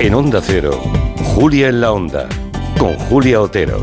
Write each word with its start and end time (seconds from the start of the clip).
En 0.00 0.12
Onda 0.12 0.40
Cero, 0.42 0.82
Julia 1.34 1.68
en 1.68 1.80
la 1.80 1.92
Onda, 1.92 2.28
con 2.78 2.96
Julia 2.96 3.40
Otero. 3.40 3.78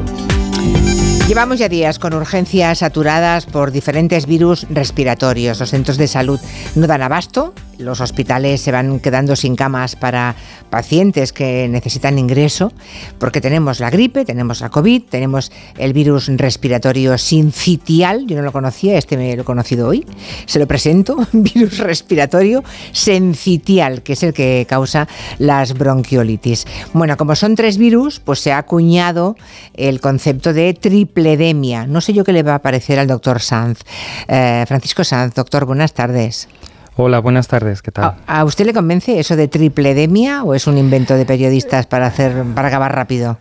Llevamos 1.28 1.60
ya 1.60 1.70
días 1.70 2.00
con 2.00 2.14
urgencias 2.14 2.80
saturadas 2.80 3.46
por 3.46 3.72
diferentes 3.72 4.26
virus 4.26 4.68
respiratorios. 4.70 5.60
Los 5.60 5.70
centros 5.70 5.98
de 5.98 6.08
salud 6.08 6.40
no 6.76 6.86
dan 6.86 7.02
abasto 7.02 7.54
los 7.82 8.02
hospitales 8.02 8.62
se 8.62 8.72
van 8.72 9.00
quedando 9.00 9.36
sin 9.36 9.56
camas 9.56 9.96
para 9.96 10.36
pacientes 10.70 11.34
que 11.34 11.68
necesitan 11.70 12.18
ingreso, 12.18 12.72
porque 13.20 13.42
tenemos 13.42 13.80
la 13.80 13.90
gripe, 13.90 14.26
tenemos 14.26 14.62
la 14.62 14.70
COVID, 14.70 15.04
tenemos 15.10 15.52
el 15.78 15.94
virus 15.94 16.28
respiratorio 16.28 17.18
sincitial, 17.18 18.26
yo 18.28 18.38
no 18.38 18.44
lo 18.44 18.52
conocía, 18.52 18.98
este 18.98 19.18
me 19.18 19.36
lo 19.36 19.42
he 19.42 19.46
conocido 19.46 19.88
hoy, 19.88 20.06
se 20.46 20.60
lo 20.60 20.68
presento, 20.68 21.18
virus 21.34 21.80
respiratorio 21.80 22.64
sincitial, 22.92 24.02
que 24.02 24.14
es 24.14 24.24
el 24.24 24.34
que 24.34 24.66
causa 24.68 25.08
las 25.40 25.74
bronquiolitis. 25.74 26.66
Bueno, 26.94 27.18
como 27.18 27.36
son 27.36 27.56
tres 27.56 27.78
virus, 27.78 28.20
pues 28.20 28.40
se 28.40 28.52
ha 28.52 28.58
acuñado 28.58 29.36
el 29.74 30.00
concepto 30.00 30.54
de 30.54 30.74
tripledemia. 30.74 31.86
No 31.88 32.02
sé 32.02 32.14
yo 32.14 32.24
qué 32.24 32.34
le 32.34 32.44
va 32.44 32.56
a 32.56 32.62
parecer 32.62 33.00
al 33.00 33.08
doctor 33.08 33.42
Sanz. 33.42 33.80
Eh, 34.28 34.64
Francisco 34.68 35.04
Sanz, 35.04 35.36
doctor, 35.36 35.66
buenas 35.66 35.94
tardes. 35.94 36.48
Hola, 36.98 37.20
buenas 37.20 37.48
tardes, 37.48 37.82
¿qué 37.82 37.92
tal? 37.92 38.16
¿A, 38.28 38.44
usted 38.44 38.66
le 38.66 38.74
convence 38.74 39.20
eso 39.20 39.36
de 39.36 39.48
tripledemia 39.48 40.44
o 40.44 40.54
es 40.54 40.68
un 40.68 40.78
invento 40.78 41.16
de 41.16 41.26
periodistas 41.26 41.88
para 41.88 42.08
hacer 42.08 42.44
para 42.54 42.68
acabar 42.68 42.94
rápido? 42.94 43.38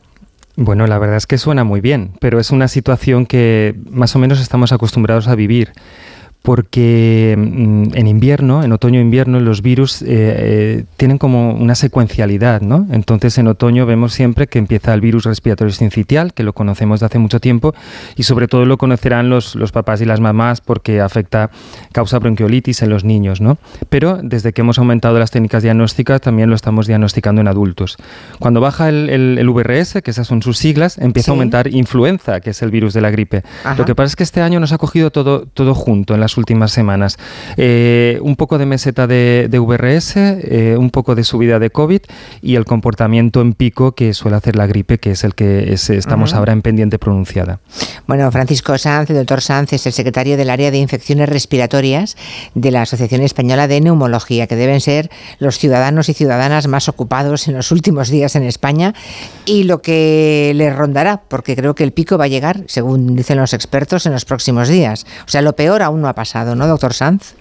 Bueno, 0.57 0.87
la 0.87 0.99
verdad 0.99 1.17
es 1.17 1.27
que 1.27 1.39
suena 1.39 1.65
muy 1.65 1.81
bien, 1.81 2.13
pero 2.21 2.39
es 2.39 2.51
una 2.51 2.69
situación 2.69 3.27
que 3.27 3.75
más 3.91 4.15
o 4.15 4.19
menos 4.19 4.41
estamos 4.41 4.73
acostumbrados 4.73 5.27
a 5.27 5.35
vivir 5.35 5.73
porque 6.43 7.35
mm, 7.37 7.95
en 7.95 8.07
invierno, 8.07 8.63
en 8.63 8.73
otoño-invierno, 8.73 9.41
los 9.41 9.63
virus 9.63 10.03
eh, 10.03 10.07
eh, 10.09 10.85
tienen 10.97 11.19
como 11.19 11.53
una 11.53 11.75
secuencialidad, 11.75 12.63
¿no? 12.63 12.87
Entonces, 12.91 13.37
en 13.39 13.47
otoño 13.47 13.85
vemos 13.87 14.15
siempre 14.15 14.47
que 14.47 14.59
empieza 14.59 14.95
el 14.95 15.01
virus 15.01 15.25
respiratorio 15.25 15.73
sincitial, 15.73 16.33
que 16.33 16.43
lo 16.43 16.53
conocemos 16.53 17.01
de 17.01 17.07
hace 17.07 17.19
mucho 17.19 17.41
tiempo, 17.41 17.75
y 18.17 18.23
sobre 18.23 18.49
todo 18.49 18.65
lo 18.65 18.79
conocerán 18.79 19.29
los, 19.29 19.55
los 19.55 19.73
papás 19.73 20.01
y 20.01 20.07
las 20.07 20.21
mamás 20.21 20.61
porque 20.61 21.01
afecta, 21.01 21.51
causa 21.93 22.19
bronquiolitis 22.19 22.83
en 22.83 22.91
los 22.91 23.05
niños, 23.05 23.41
¿no? 23.41 23.59
Pero 23.89 24.19
desde 24.23 24.53
que 24.53 24.63
hemos 24.63 24.79
aumentado 24.79 25.19
las 25.19 25.31
técnicas 25.31 25.63
diagnósticas, 25.63 26.21
también 26.21 26.49
lo 26.49 26.57
estamos 26.57 26.87
diagnosticando 26.87 27.41
en 27.41 27.49
adultos. 27.49 27.97
Cuando 28.39 28.61
baja 28.61 28.89
el, 28.89 29.11
el, 29.11 29.51
VRS, 29.51 30.01
que 30.03 30.11
esas 30.11 30.27
son 30.27 30.43
sus 30.43 30.57
siglas, 30.57 30.97
empieza 30.97 31.33
a 31.33 31.35
aumentar 31.35 31.69
influenza, 31.69 32.41
que 32.41 32.51
es 32.51 32.63
el 32.63 32.71
virus 32.71 32.95
de 32.95 33.01
la 33.03 33.11
gripe. 33.11 33.43
Lo 33.77 33.85
que 33.85 33.95
pasa 33.95 34.07
es 34.07 34.17
que 34.17 34.23
este 34.23 34.41
año 34.41 34.59
nos 34.59 34.73
ha 34.73 34.79
cogido 34.79 35.11
todo, 35.11 35.47
todo 35.47 35.75
junto 35.75 36.15
en 36.15 36.21
las 36.21 36.30
últimas 36.37 36.73
semanas. 36.73 37.19
Eh, 37.57 38.19
un 38.23 38.37
poco 38.37 38.59
de 38.59 38.67
meseta 38.67 39.07
de, 39.07 39.49
VRS, 39.51 40.15
eh, 40.17 40.77
un 40.79 40.91
poco 40.91 41.15
de 41.15 41.25
subida 41.25 41.59
de 41.59 41.71
COVID 41.71 42.01
y 42.43 42.57
el 42.57 42.65
comportamiento 42.65 43.41
en 43.41 43.55
pico 43.55 43.93
que 43.93 44.15
suele 44.15 44.37
hacer 44.37 44.57
la 44.57 44.67
gripe, 44.67 44.99
que 44.99 45.13
es 45.13 45.25
el 45.25 45.35
que 45.35 45.73
estamos 45.73 46.35
ahora 46.35 46.53
en 46.53 46.63
pendiente 46.63 46.99
pronunciada. 46.99 47.61
Bueno, 48.07 48.31
Francisco 48.31 48.77
Sanz, 48.79 49.11
el 49.11 49.17
doctor 49.17 49.41
Sanz, 49.41 49.73
es 49.73 49.87
el 49.87 49.93
secretario 49.93 50.37
del 50.37 50.51
área 50.51 50.71
de 50.71 50.79
infecciones 50.79 51.29
respiratorias 51.29 52.17
de 52.55 52.71
la 52.71 52.83
Asociación 52.83 53.23
Española 53.23 53.69
de 53.69 53.81
Neumología, 53.81 54.47
que 54.47 54.57
deben 54.57 54.81
ser 54.81 55.11
los 55.39 55.59
ciudadanos 55.59 56.09
y 56.09 56.15
ciudadanas 56.15 56.67
más 56.67 56.89
ocupados 56.89 57.49
en 57.49 57.55
los 57.55 57.71
últimos 57.73 58.09
días 58.09 58.37
en 58.37 58.45
España 58.45 58.95
y 59.45 59.65
lo 59.65 59.83
que 59.83 60.53
les 60.55 60.75
rondará, 60.75 61.23
porque 61.29 61.57
creo 61.57 61.75
que 61.75 61.85
el 61.85 61.93
pico 61.93 62.19
va 62.19 62.25
a 62.25 62.29
llegar, 62.29 62.65
según 62.67 63.17
dicen 63.17 63.39
los 63.39 63.53
expertos, 63.53 64.07
en 64.07 64.13
los 64.13 64.25
próximos 64.25 64.69
días. 64.69 65.07
O 65.27 65.29
sea, 65.29 65.43
lo 65.43 65.55
peor 65.55 65.83
aún 65.83 66.01
no 66.01 66.09
ha 66.09 66.15
pasado, 66.15 66.20
¿no, 66.55 66.67
doctor 66.67 66.95
Sanz? 66.95 67.35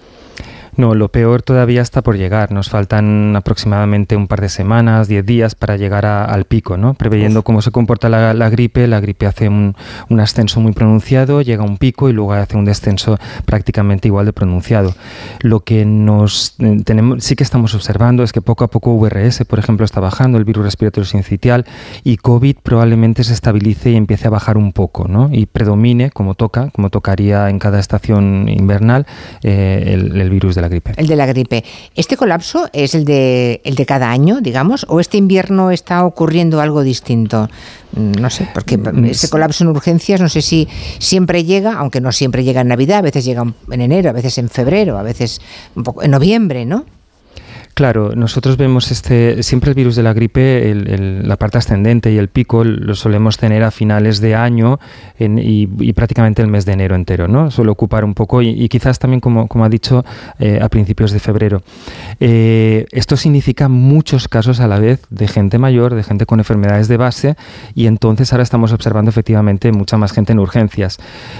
No, 0.76 0.94
lo 0.94 1.08
peor 1.08 1.42
todavía 1.42 1.82
está 1.82 2.02
por 2.02 2.16
llegar. 2.16 2.52
Nos 2.52 2.70
faltan 2.70 3.34
aproximadamente 3.36 4.16
un 4.16 4.28
par 4.28 4.40
de 4.40 4.48
semanas, 4.48 5.08
diez 5.08 5.24
días 5.24 5.54
para 5.54 5.76
llegar 5.76 6.06
al 6.06 6.44
pico, 6.44 6.76
¿no? 6.76 6.94
Preveyendo 6.94 7.42
cómo 7.42 7.62
se 7.62 7.70
comporta 7.70 8.08
la, 8.08 8.50
gripe, 8.50 8.86
la 8.86 9.00
gripe 9.00 9.26
hace 9.26 9.48
un, 9.48 9.74
ascenso 10.20 10.60
muy 10.60 10.72
pronunciado, 10.72 11.42
llega 11.42 11.62
a 11.62 11.66
un 11.66 11.78
pico 11.78 12.08
y 12.08 12.12
luego 12.12 12.32
hace 12.34 12.56
un 12.56 12.64
descenso 12.64 13.18
prácticamente 13.46 14.08
igual 14.08 14.26
de 14.26 14.32
pronunciado. 14.32 14.94
Lo 15.40 15.60
que 15.60 15.84
nos 15.84 16.54
eh, 16.58 16.82
tenemos, 16.84 17.24
sí 17.24 17.36
que 17.36 17.44
estamos 17.44 17.74
observando 17.74 18.22
es 18.22 18.32
que 18.32 18.42
poco 18.42 18.64
a 18.64 18.68
poco 18.68 18.96
VRS, 18.96 19.44
por 19.46 19.58
ejemplo, 19.58 19.84
está 19.84 20.00
bajando, 20.00 20.38
el 20.38 20.44
virus 20.44 20.64
respiratorio 20.64 21.06
sincitial, 21.06 21.64
y 22.04 22.16
COVID 22.16 22.56
probablemente 22.62 23.24
se 23.24 23.32
estabilice 23.32 23.90
y 23.90 23.96
empiece 23.96 24.28
a 24.28 24.30
bajar 24.30 24.56
un 24.56 24.72
poco, 24.72 25.08
¿no? 25.08 25.30
Y 25.32 25.46
predomine, 25.46 26.10
como 26.10 26.34
toca, 26.34 26.70
como 26.70 26.90
tocaría 26.90 27.48
en 27.50 27.58
cada 27.58 27.78
estación 27.78 28.48
invernal, 28.48 29.06
eh, 29.42 29.92
el, 29.94 30.20
el 30.20 30.30
virus 30.30 30.54
de 30.54 30.59
la 30.60 30.68
gripe. 30.68 30.92
El 30.96 31.06
de 31.06 31.16
la 31.16 31.26
gripe. 31.26 31.64
¿Este 31.94 32.16
colapso 32.16 32.68
es 32.72 32.94
el 32.94 33.04
de, 33.04 33.60
el 33.64 33.74
de 33.74 33.86
cada 33.86 34.10
año, 34.10 34.40
digamos, 34.40 34.86
o 34.88 35.00
este 35.00 35.16
invierno 35.16 35.70
está 35.70 36.04
ocurriendo 36.04 36.60
algo 36.60 36.82
distinto? 36.82 37.48
Mm, 37.92 38.12
no 38.20 38.30
sé, 38.30 38.48
porque 38.52 38.78
mm, 38.78 39.04
este 39.06 39.28
colapso 39.28 39.64
en 39.64 39.70
urgencias 39.70 40.20
no 40.20 40.28
sé 40.28 40.42
si 40.42 40.68
siempre 40.98 41.44
llega, 41.44 41.74
aunque 41.74 42.00
no 42.00 42.12
siempre 42.12 42.44
llega 42.44 42.60
en 42.60 42.68
Navidad, 42.68 42.98
a 42.98 43.02
veces 43.02 43.24
llega 43.24 43.44
en 43.70 43.80
enero, 43.80 44.10
a 44.10 44.12
veces 44.12 44.38
en 44.38 44.48
febrero, 44.48 44.98
a 44.98 45.02
veces 45.02 45.40
un 45.74 45.82
poco 45.82 46.02
en 46.02 46.10
noviembre, 46.10 46.64
¿no? 46.64 46.84
Claro, 47.74 48.14
nosotros 48.14 48.56
vemos 48.56 48.90
este 48.90 49.42
siempre 49.42 49.70
el 49.70 49.74
virus 49.74 49.96
de 49.96 50.02
la 50.02 50.12
gripe, 50.12 50.74
la 50.74 51.36
parte 51.36 51.58
ascendente 51.58 52.12
y 52.12 52.18
el 52.18 52.28
pico 52.28 52.64
lo 52.64 52.94
solemos 52.94 53.38
tener 53.38 53.62
a 53.62 53.70
finales 53.70 54.20
de 54.20 54.34
año 54.34 54.78
y, 55.18 55.92
prácticamente 55.92 56.42
el 56.42 56.48
mes 56.48 56.64
de 56.64 56.72
enero 56.72 56.94
entero, 56.94 57.28
¿no? 57.28 57.50
Suele 57.50 57.70
ocupar 57.70 58.04
un 58.04 58.14
poco 58.14 58.42
y, 58.42 58.68
quizás 58.68 58.98
también, 58.98 59.20
como, 59.20 59.46
como 59.48 59.64
ha 59.64 59.68
dicho, 59.68 60.04
eh, 60.38 60.58
a 60.60 60.68
principios 60.68 61.12
de 61.12 61.20
febrero. 61.20 61.62
Eh, 62.18 62.86
esto 62.92 63.16
significa 63.16 63.68
muchos 63.68 64.28
casos 64.28 64.60
a 64.60 64.66
la 64.66 64.78
vez 64.78 65.00
de 65.10 65.28
gente 65.28 65.58
mayor, 65.58 65.94
de 65.94 66.02
gente 66.02 66.26
con 66.26 66.40
enfermedades 66.40 66.88
de 66.88 66.96
base 66.96 67.36
y 67.74 67.86
entonces 67.86 68.32
ahora 68.32 68.42
estamos 68.42 68.72
observando 68.72 69.10
efectivamente 69.10 69.72
mucha 69.72 69.96
más 69.96 70.12
gente 70.12 70.32
en 70.32 70.38
urgencias. 70.38 70.98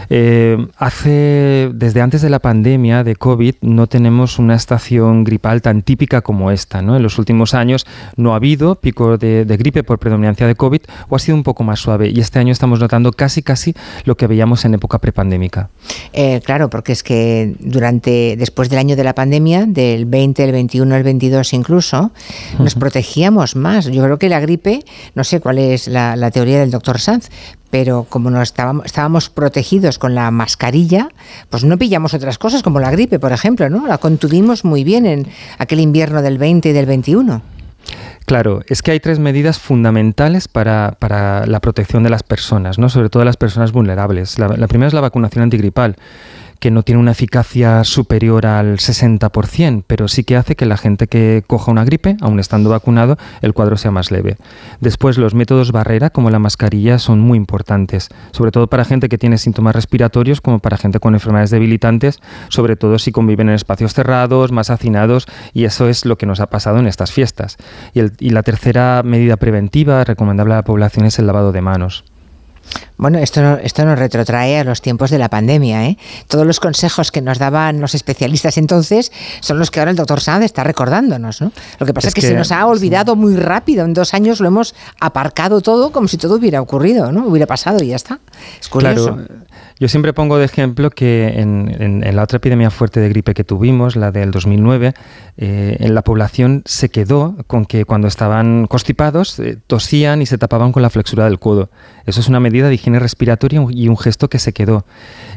Eh, 0.09 0.57
hace, 0.79 1.71
desde 1.75 2.01
antes 2.01 2.23
de 2.23 2.31
la 2.31 2.39
pandemia 2.39 3.05
de 3.05 3.17
COVID 3.17 3.57
no 3.61 3.87
tenemos 3.87 4.39
una 4.39 4.55
estación 4.55 5.25
gripal 5.25 5.63
tan 5.63 5.83
típica 5.83 6.20
como 6.23 6.51
esta. 6.51 6.83
¿no? 6.83 6.97
En 6.97 7.03
los 7.03 7.19
últimos 7.19 7.55
años 7.55 7.87
no 8.17 8.33
ha 8.33 8.37
habido 8.37 8.75
pico 8.75 9.19
de, 9.19 9.45
gripe 9.45 9.83
por 9.83 9.99
predominancia 9.99 10.47
de 10.47 10.55
COVID 10.55 10.83
o 11.09 11.17
ha 11.17 11.19
sido 11.19 11.37
un 11.37 11.43
poco 11.43 11.65
más 11.65 11.81
suave 11.81 12.09
y 12.09 12.21
este 12.21 12.39
año 12.39 12.53
estamos 12.53 12.81
notando 12.81 13.13
casi 13.13 13.43
casi 13.43 13.75
lo 14.05 14.17
que 14.17 14.27
veíamos 14.27 14.65
en 14.65 14.75
época 14.75 14.99
prepandémica. 14.99 15.69
Eh, 16.13 16.41
claro, 16.45 16.71
porque 16.71 16.93
es 16.93 17.03
que 17.03 17.55
durante 17.61 18.37
después 18.37 18.69
del 18.71 18.79
año 18.79 18.97
de 18.97 19.05
la 19.05 19.15
pandemia, 19.15 19.67
del 19.67 20.07
20, 20.07 20.45
el 20.45 20.53
21, 20.53 20.97
el 20.97 21.03
22 21.03 21.53
incluso, 21.53 22.13
nos 22.59 22.75
protegíamos 22.75 23.57
más. 23.57 23.87
Yo 23.87 24.03
creo 24.03 24.19
que 24.19 24.29
la 24.29 24.41
gripe, 24.41 24.81
no 25.15 25.25
sé 25.25 25.41
cuál 25.41 25.59
es 25.59 25.89
la, 25.89 26.17
la 26.17 26.31
teoría 26.31 26.61
del 26.61 26.71
doctor 26.71 26.99
Sanz, 26.99 27.31
pero 27.71 28.05
como 28.09 28.31
no 28.31 28.43
estábamos, 28.43 28.87
estábamos 28.87 29.31
protegidos 29.31 29.99
con 29.99 30.15
la 30.15 30.31
mascarilla, 30.31 31.09
pues 31.49 31.65
no 31.65 31.79
pillamos 31.79 32.15
otras 32.15 32.39
cosas 32.39 32.63
como 32.63 32.81
la 32.81 32.91
gripe, 32.91 33.19
por 33.19 33.33
ejemplo, 33.33 33.71
¿no? 33.71 33.87
La 33.87 33.99
contuvimos 33.99 34.65
muy 34.65 34.85
bien 34.85 35.07
en 35.07 35.27
aquel 35.59 35.81
invierno 35.81 36.23
del 36.23 36.39
20 36.39 36.69
y 36.69 36.73
del 36.73 36.87
21. 36.87 37.43
Claro, 38.27 38.61
es 38.69 38.83
que 38.83 38.93
hay 38.93 39.01
tres 39.01 39.19
medidas 39.19 39.59
fundamentales 39.59 40.47
para, 40.47 40.97
la 41.01 41.61
protección 41.61 42.03
de 42.03 42.11
las 42.11 42.23
personas, 42.23 42.79
¿no? 42.79 42.89
sobre 42.89 43.09
todo 43.09 43.25
las 43.25 43.37
personas 43.37 43.73
vulnerables. 43.73 44.39
la 44.39 44.69
primera 44.69 44.89
es 44.89 44.95
la 44.95 45.01
vacunación 45.01 45.43
antigripal 45.43 45.97
que 46.61 46.71
no 46.71 46.83
tiene 46.83 47.01
una 47.01 47.13
eficacia 47.13 47.83
superior 47.85 48.47
al 48.47 48.77
60%, 48.77 49.83
pero 49.87 50.09
sí 50.09 50.25
que 50.25 50.37
hace 50.37 50.57
que 50.57 50.67
la 50.67 50.77
gente 50.77 51.09
que 51.09 51.43
coja 51.47 51.73
una 51.73 51.85
gripe, 51.85 52.17
aun 52.21 52.39
estando 52.39 52.71
vacunado, 52.71 53.17
el 53.41 53.55
cuadro 53.55 53.79
sea 53.79 53.91
más 53.91 54.11
leve. 54.11 54.37
Después, 54.81 55.17
los 55.17 55.35
métodos 55.35 55.73
barrera, 55.73 56.11
como 56.11 56.31
la 56.31 56.39
mascarilla, 56.39 56.99
son 56.99 57.21
muy 57.21 57.39
importantes, 57.39 58.11
sobre 58.33 58.53
todo 58.53 58.67
para 58.69 58.85
gente 58.85 59.09
que 59.09 59.19
tiene 59.19 59.39
síntomas 59.39 59.75
respiratorios, 59.75 60.43
como 60.43 60.59
para 60.59 60.77
gente 60.77 61.01
con 61.01 61.15
enfermedades 61.15 61.51
debilitantes, 61.51 62.21
sobre 62.51 62.77
todo 62.77 62.99
si 62.99 63.11
conviven 63.11 63.49
en 63.49 63.55
espacios 63.55 63.95
cerrados, 63.95 64.53
más 64.53 64.69
hacinados, 64.69 65.27
y 65.55 65.65
eso 65.65 65.89
es 65.89 66.05
lo 66.05 66.19
que 66.19 66.27
nos 66.27 66.41
ha 66.41 66.49
pasado 66.49 66.79
en 66.79 66.87
estas 66.87 67.11
fiestas. 67.11 67.57
Y, 67.95 68.03
y 68.19 68.31
la 68.31 68.43
tercera 68.43 69.03
medida 69.03 69.39
preventiva 69.39 70.05
recomendable 70.05 70.53
a 70.53 70.59
la 70.59 70.65
población 70.65 71.07
es 71.07 71.19
el 71.19 71.27
lavado 71.27 71.53
de 71.53 71.63
manos. 71.63 72.05
Bueno, 73.01 73.19
esto, 73.19 73.57
esto 73.63 73.87
nos 73.87 73.99
retrotrae 73.99 74.59
a 74.59 74.65
los 74.65 74.83
tiempos 74.83 75.09
de 75.09 75.17
la 75.17 75.31
pandemia. 75.31 75.87
¿eh? 75.87 75.97
Todos 76.29 76.47
los 76.47 76.61
consejos 76.61 77.11
que 77.11 77.23
nos 77.23 77.39
daban 77.39 77.81
los 77.81 77.95
especialistas 77.95 78.59
entonces 78.59 79.11
son 79.41 79.59
los 79.59 79.71
que 79.71 79.81
ahora 79.81 79.91
el 79.91 79.97
doctor 79.97 80.21
Sanz 80.21 80.45
está 80.45 80.65
recordándonos. 80.65 81.41
¿no? 81.41 81.51
Lo 81.79 81.87
que 81.87 81.95
pasa 81.95 82.09
es, 82.09 82.15
que, 82.15 82.21
se 82.21 82.35
nos 82.35 82.53
ha 82.53 82.67
olvidado 82.67 83.17
muy 83.17 83.37
rápido. 83.37 83.87
En 83.87 83.95
dos 83.95 84.13
años 84.13 84.41
lo 84.41 84.49
hemos 84.49 84.75
aparcado 85.01 85.63
todo 85.63 85.93
como 85.93 86.09
si 86.09 86.19
todo 86.19 86.35
hubiera 86.35 86.61
ocurrido, 86.61 87.11
¿no? 87.11 87.27
hubiera 87.27 87.47
pasado 87.47 87.83
y 87.83 87.89
ya 87.89 87.97
está. 87.97 88.21
Es 88.61 88.69
curioso. 88.69 89.17
Yo 89.81 89.89
siempre 89.89 90.13
pongo 90.13 90.37
de 90.37 90.45
ejemplo 90.45 90.91
que 90.91 91.41
en, 91.41 92.05
la 92.15 92.23
otra 92.23 92.37
epidemia 92.37 92.71
fuerte 92.71 93.01
de 93.01 93.09
gripe 93.09 93.33
que 93.33 93.45
tuvimos, 93.45 93.97
la 93.97 94.13
del 94.13 94.31
2009, 94.31 94.93
eh, 95.39 95.77
en 95.81 95.95
la 95.95 96.03
población 96.03 96.63
se 96.67 96.91
quedó 96.91 97.37
con 97.47 97.65
que 97.65 97.87
cuando 97.87 98.07
estaban 98.07 98.67
constipados 98.67 99.39
eh, 99.39 99.57
tosían 99.67 100.21
y 100.21 100.27
se 100.27 100.37
tapaban 100.37 100.73
con 100.73 100.83
la 100.83 100.91
flexura 100.91 101.25
del 101.25 101.39
codo. 101.39 101.71
Eso 102.05 102.21
es 102.21 102.29
una 102.29 102.41
medida 102.41 102.69
de 102.69 102.75
higiene 102.75 102.90
higiene 102.91 102.99
respiratoria 102.99 103.65
y 103.71 103.89
un 103.89 103.97
gesto 103.97 104.29
que 104.29 104.39
se 104.39 104.53
quedó. 104.53 104.85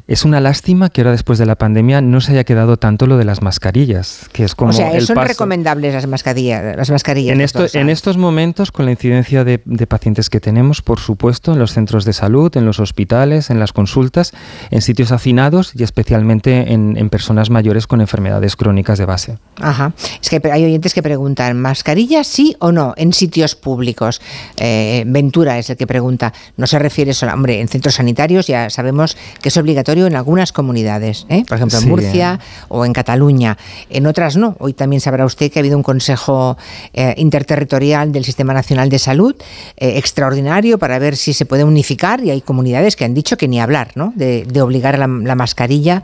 Es 0.08 0.26
una 0.26 0.40
lástima 0.40 0.90
que 0.90 1.02
ahora 1.02 1.12
después 1.12 1.40
de 1.40 1.46
la 1.46 1.56
pandemia 1.56 2.02
no 2.02 2.20
se 2.20 2.34
haya 2.34 2.44
quedado 2.44 2.78
tanto 2.78 3.08
lo 3.08 3.18
de 3.18 3.26
las 3.26 3.42
mascarillas, 3.42 4.30
que 4.34 4.44
es 4.44 4.56
como 4.56 4.72
o 4.72 4.74
sea, 4.74 5.00
son 5.02 5.18
recomendables 5.18 5.94
las 5.94 6.08
mascarillas, 6.08 6.76
las 6.76 6.90
mascarillas. 6.90 7.34
En, 7.34 7.42
esto, 7.42 7.66
en 7.74 7.90
estos 7.90 8.18
momentos, 8.18 8.72
con 8.72 8.86
la 8.86 8.92
incidencia 8.92 9.44
de, 9.44 9.60
pacientes 9.88 10.30
que 10.30 10.40
tenemos, 10.40 10.82
por 10.82 11.00
supuesto, 11.00 11.54
en 11.54 11.60
los 11.60 11.74
centros 11.74 12.06
de 12.06 12.14
salud, 12.14 12.56
en 12.58 12.66
los 12.66 12.80
hospitales, 12.80 13.50
en 13.50 13.60
las 13.60 13.74
consultas, 13.74 14.34
en 14.72 14.82
sitios 14.82 15.12
hacinados 15.12 15.74
y 15.76 15.84
especialmente 15.84 16.74
en, 16.74 16.98
en 16.98 17.10
personas 17.10 17.50
mayores 17.50 17.88
con 17.88 18.02
enfermedades 18.02 18.56
crónicas 18.56 18.98
de 18.98 19.06
base. 19.06 19.38
Ajá. 19.60 19.94
Es 20.22 20.30
que 20.30 20.42
hay 20.52 20.66
oyentes 20.66 20.94
que 20.94 21.04
preguntan, 21.04 21.60
¿mascarillas 21.60 22.28
sí 22.28 22.56
o 22.60 22.72
no 22.72 22.94
en 22.98 23.14
sitios 23.14 23.56
públicos? 23.56 24.22
Eh, 24.58 25.04
Ventura 25.06 25.60
es 25.60 25.70
el 25.70 25.78
que 25.78 25.88
pregunta. 25.88 26.34
No 26.58 26.68
se 26.68 26.80
refiere 26.80 27.14
solo, 27.14 27.32
hombre, 27.44 27.60
en 27.60 27.68
centros 27.68 27.96
sanitarios 27.96 28.48
ya 28.48 28.70
sabemos 28.70 29.18
que 29.42 29.50
es 29.50 29.58
obligatorio 29.58 30.08
en 30.08 30.16
algunas 30.16 30.54
comunidades, 30.54 31.26
¿eh? 31.28 31.44
por 31.46 31.58
ejemplo 31.58 31.78
en 31.80 31.90
Murcia 31.90 32.40
o 32.70 32.86
en 32.86 32.94
Cataluña. 32.94 33.58
En 33.90 34.08
otras 34.08 34.38
no. 34.38 34.56
Hoy 34.60 34.72
también 34.72 35.02
sabrá 35.02 35.26
usted 35.26 35.52
que 35.52 35.60
ha 35.60 35.62
habido 35.62 35.76
un 35.76 35.84
consejo 35.84 36.58
eh, 36.94 37.14
interterritorial 37.18 38.14
del 38.14 38.24
Sistema 38.24 38.54
Nacional 38.54 38.88
de 38.88 39.00
Salud 39.00 39.36
extraordinario 39.76 40.78
para 40.78 41.00
ver 41.00 41.18
si 41.18 41.34
se 41.34 41.46
puede 41.46 41.66
unificar 41.66 42.24
y 42.24 42.32
hay 42.32 42.40
comunidades 42.40 42.96
que 42.96 43.04
han 43.04 43.14
dicho 43.14 43.36
que 43.36 43.50
ni 43.50 43.60
hablar 43.60 43.92
¿no? 43.96 44.14
de, 44.16 44.48
obligar 44.62 44.98
la, 44.98 45.08
la 45.08 45.36
mascarilla 45.36 46.04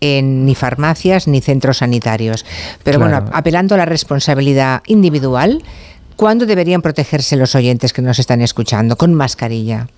en 0.00 0.46
ni 0.46 0.54
farmacias 0.54 1.28
ni 1.28 1.40
centros 1.40 1.78
sanitarios. 1.78 2.46
Pero 2.82 2.98
bueno, 2.98 3.24
apelando 3.32 3.74
a 3.74 3.78
la 3.78 3.84
responsabilidad 3.84 4.82
individual, 4.86 5.62
¿cuándo 6.16 6.46
deberían 6.46 6.82
protegerse 6.82 7.36
los 7.36 7.54
oyentes 7.54 7.92
que 7.92 8.02
nos 8.02 8.18
están 8.18 8.40
escuchando? 8.40 8.96
Con 8.96 9.14
mascarilla. 9.14 9.88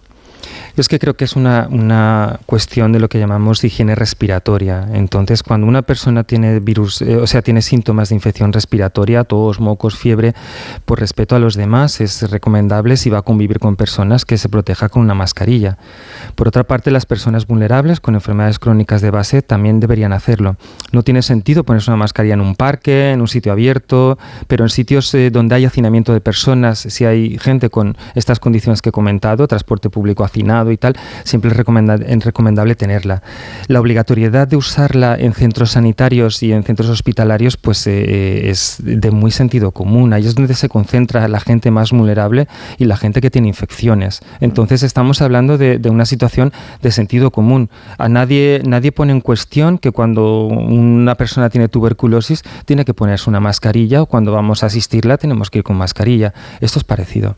Es 0.76 0.88
que 0.88 0.98
creo 0.98 1.14
que 1.14 1.24
es 1.24 1.36
una, 1.36 1.68
una, 1.70 2.40
cuestión 2.46 2.92
de 2.92 3.00
lo 3.00 3.08
que 3.08 3.18
llamamos 3.18 3.62
higiene 3.64 3.94
respiratoria. 3.94 4.88
Entonces, 4.92 5.42
cuando 5.42 5.66
una 5.66 5.82
persona 5.82 6.24
tiene 6.24 6.60
virus, 6.60 7.02
eh, 7.02 7.16
o 7.16 7.26
sea, 7.26 7.42
tiene 7.42 7.62
síntomas 7.62 8.08
de 8.08 8.14
infección 8.14 8.52
respiratoria, 8.52 9.24
tos, 9.24 9.60
mocos, 9.60 9.96
fiebre, 9.96 10.34
por 10.84 11.00
respeto 11.00 11.36
a 11.36 11.38
los 11.38 11.54
demás, 11.54 12.00
es 12.00 12.30
recomendable 12.30 12.96
si 12.96 13.10
va 13.10 13.18
a 13.18 13.22
convivir 13.22 13.58
con 13.58 13.76
personas 13.76 14.24
que 14.24 14.38
se 14.38 14.48
proteja 14.48 14.88
con 14.88 15.02
una 15.02 15.14
mascarilla. 15.14 15.78
Por 16.34 16.48
otra 16.48 16.64
parte, 16.64 16.90
las 16.90 17.06
personas 17.06 17.46
vulnerables 17.46 18.00
con 18.00 18.14
enfermedades 18.14 18.58
crónicas 18.58 19.00
de 19.00 19.10
base 19.10 19.42
también 19.42 19.80
deberían 19.80 20.12
hacerlo. 20.12 20.56
No 20.92 21.02
tiene 21.02 21.22
sentido 21.22 21.64
ponerse 21.64 21.90
una 21.90 21.96
mascarilla 21.96 22.34
en 22.34 22.40
un 22.40 22.54
parque, 22.54 23.12
en 23.12 23.20
un 23.20 23.28
sitio 23.28 23.52
abierto, 23.52 24.18
pero 24.46 24.64
en 24.64 24.70
sitios 24.70 25.12
eh, 25.14 25.30
donde 25.30 25.54
hay 25.54 25.64
hacinamiento 25.64 26.12
de 26.12 26.20
personas, 26.20 26.78
si 26.78 27.04
hay 27.04 27.38
gente 27.38 27.70
con 27.70 27.96
estas 28.14 28.40
condiciones 28.40 28.82
que 28.82 28.90
he 28.90 28.92
comentado, 28.92 29.46
transporte 29.46 29.90
público 29.90 30.24
hacinado, 30.24 30.69
y 30.72 30.76
tal, 30.76 30.96
siempre 31.24 31.50
es, 31.50 31.56
recomendable 32.24 32.74
tenerla. 32.74 33.22
La 33.68 33.80
obligatoriedad 33.80 34.48
de 34.48 34.56
usarla 34.56 35.16
en 35.18 35.32
centros 35.32 35.72
sanitarios 35.72 36.42
y 36.42 36.52
en 36.52 36.62
centros 36.62 36.88
hospitalarios 36.88 37.56
pues 37.56 37.86
eh, 37.86 38.04
eh, 38.06 38.50
es 38.50 38.78
de 38.80 39.10
muy 39.10 39.30
sentido 39.30 39.70
común. 39.72 40.12
Ahí 40.12 40.26
es 40.26 40.34
donde 40.34 40.54
se 40.54 40.68
concentra 40.68 41.26
la 41.28 41.40
gente 41.40 41.70
más 41.70 41.90
vulnerable 41.90 42.48
y 42.78 42.84
la 42.84 42.96
gente 42.96 43.20
que 43.20 43.30
tiene 43.30 43.48
infecciones. 43.48 44.20
Entonces 44.40 44.82
estamos 44.82 45.22
hablando 45.22 45.58
de, 45.58 45.80
una 45.90 46.06
situación 46.06 46.52
de 46.82 46.92
sentido 46.92 47.30
común. 47.30 47.68
A 47.98 48.08
nadie, 48.08 48.62
nadie 48.64 48.92
pone 48.92 49.12
en 49.12 49.20
cuestión 49.20 49.78
que 49.78 49.90
cuando 49.90 50.46
una 50.46 51.14
persona 51.16 51.50
tiene 51.50 51.68
tuberculosis 51.68 52.42
tiene 52.64 52.84
que 52.84 52.94
ponerse 52.94 53.28
una 53.28 53.40
mascarilla 53.40 54.02
o 54.02 54.06
cuando 54.06 54.32
vamos 54.32 54.62
a 54.62 54.66
asistirla 54.66 55.18
tenemos 55.18 55.50
que 55.50 55.58
ir 55.58 55.64
con 55.64 55.76
mascarilla. 55.76 56.32
Esto 56.60 56.78
es 56.78 56.84
parecido. 56.84 57.36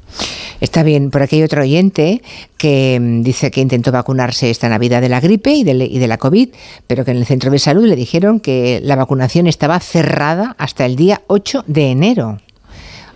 Está 0.61 0.83
bien, 0.83 1.11
por 1.11 1.23
aquí 1.23 1.37
hay 1.37 1.43
otro 1.43 1.63
oyente 1.63 2.23
que 2.57 2.99
mm, 3.01 3.12
dice 3.21 3.51
que 3.51 3.61
intentó 3.61 3.93
vacunarse 3.93 4.51
esta 4.51 4.69
Navidad 4.69 5.01
de 5.01 5.09
la 5.09 5.21
gripe 5.21 5.53
y 5.53 5.65
de, 5.65 5.73
y 5.73 5.99
de, 5.99 6.09
la 6.09 6.19
COVID, 6.19 6.51
pero 6.87 7.05
que 7.05 7.11
en 7.11 7.19
el 7.19 7.27
centro 7.27 7.51
de 7.51 7.59
salud 7.59 7.85
le 7.85 7.97
dijeron 7.97 8.41
que 8.41 8.81
la 8.83 8.97
vacunación 8.97 9.47
estaba 9.47 9.79
cerrada 9.81 10.55
hasta 10.59 10.87
el 10.87 10.97
día 10.97 11.23
8 11.27 11.65
de 11.67 11.91
enero. 11.91 12.39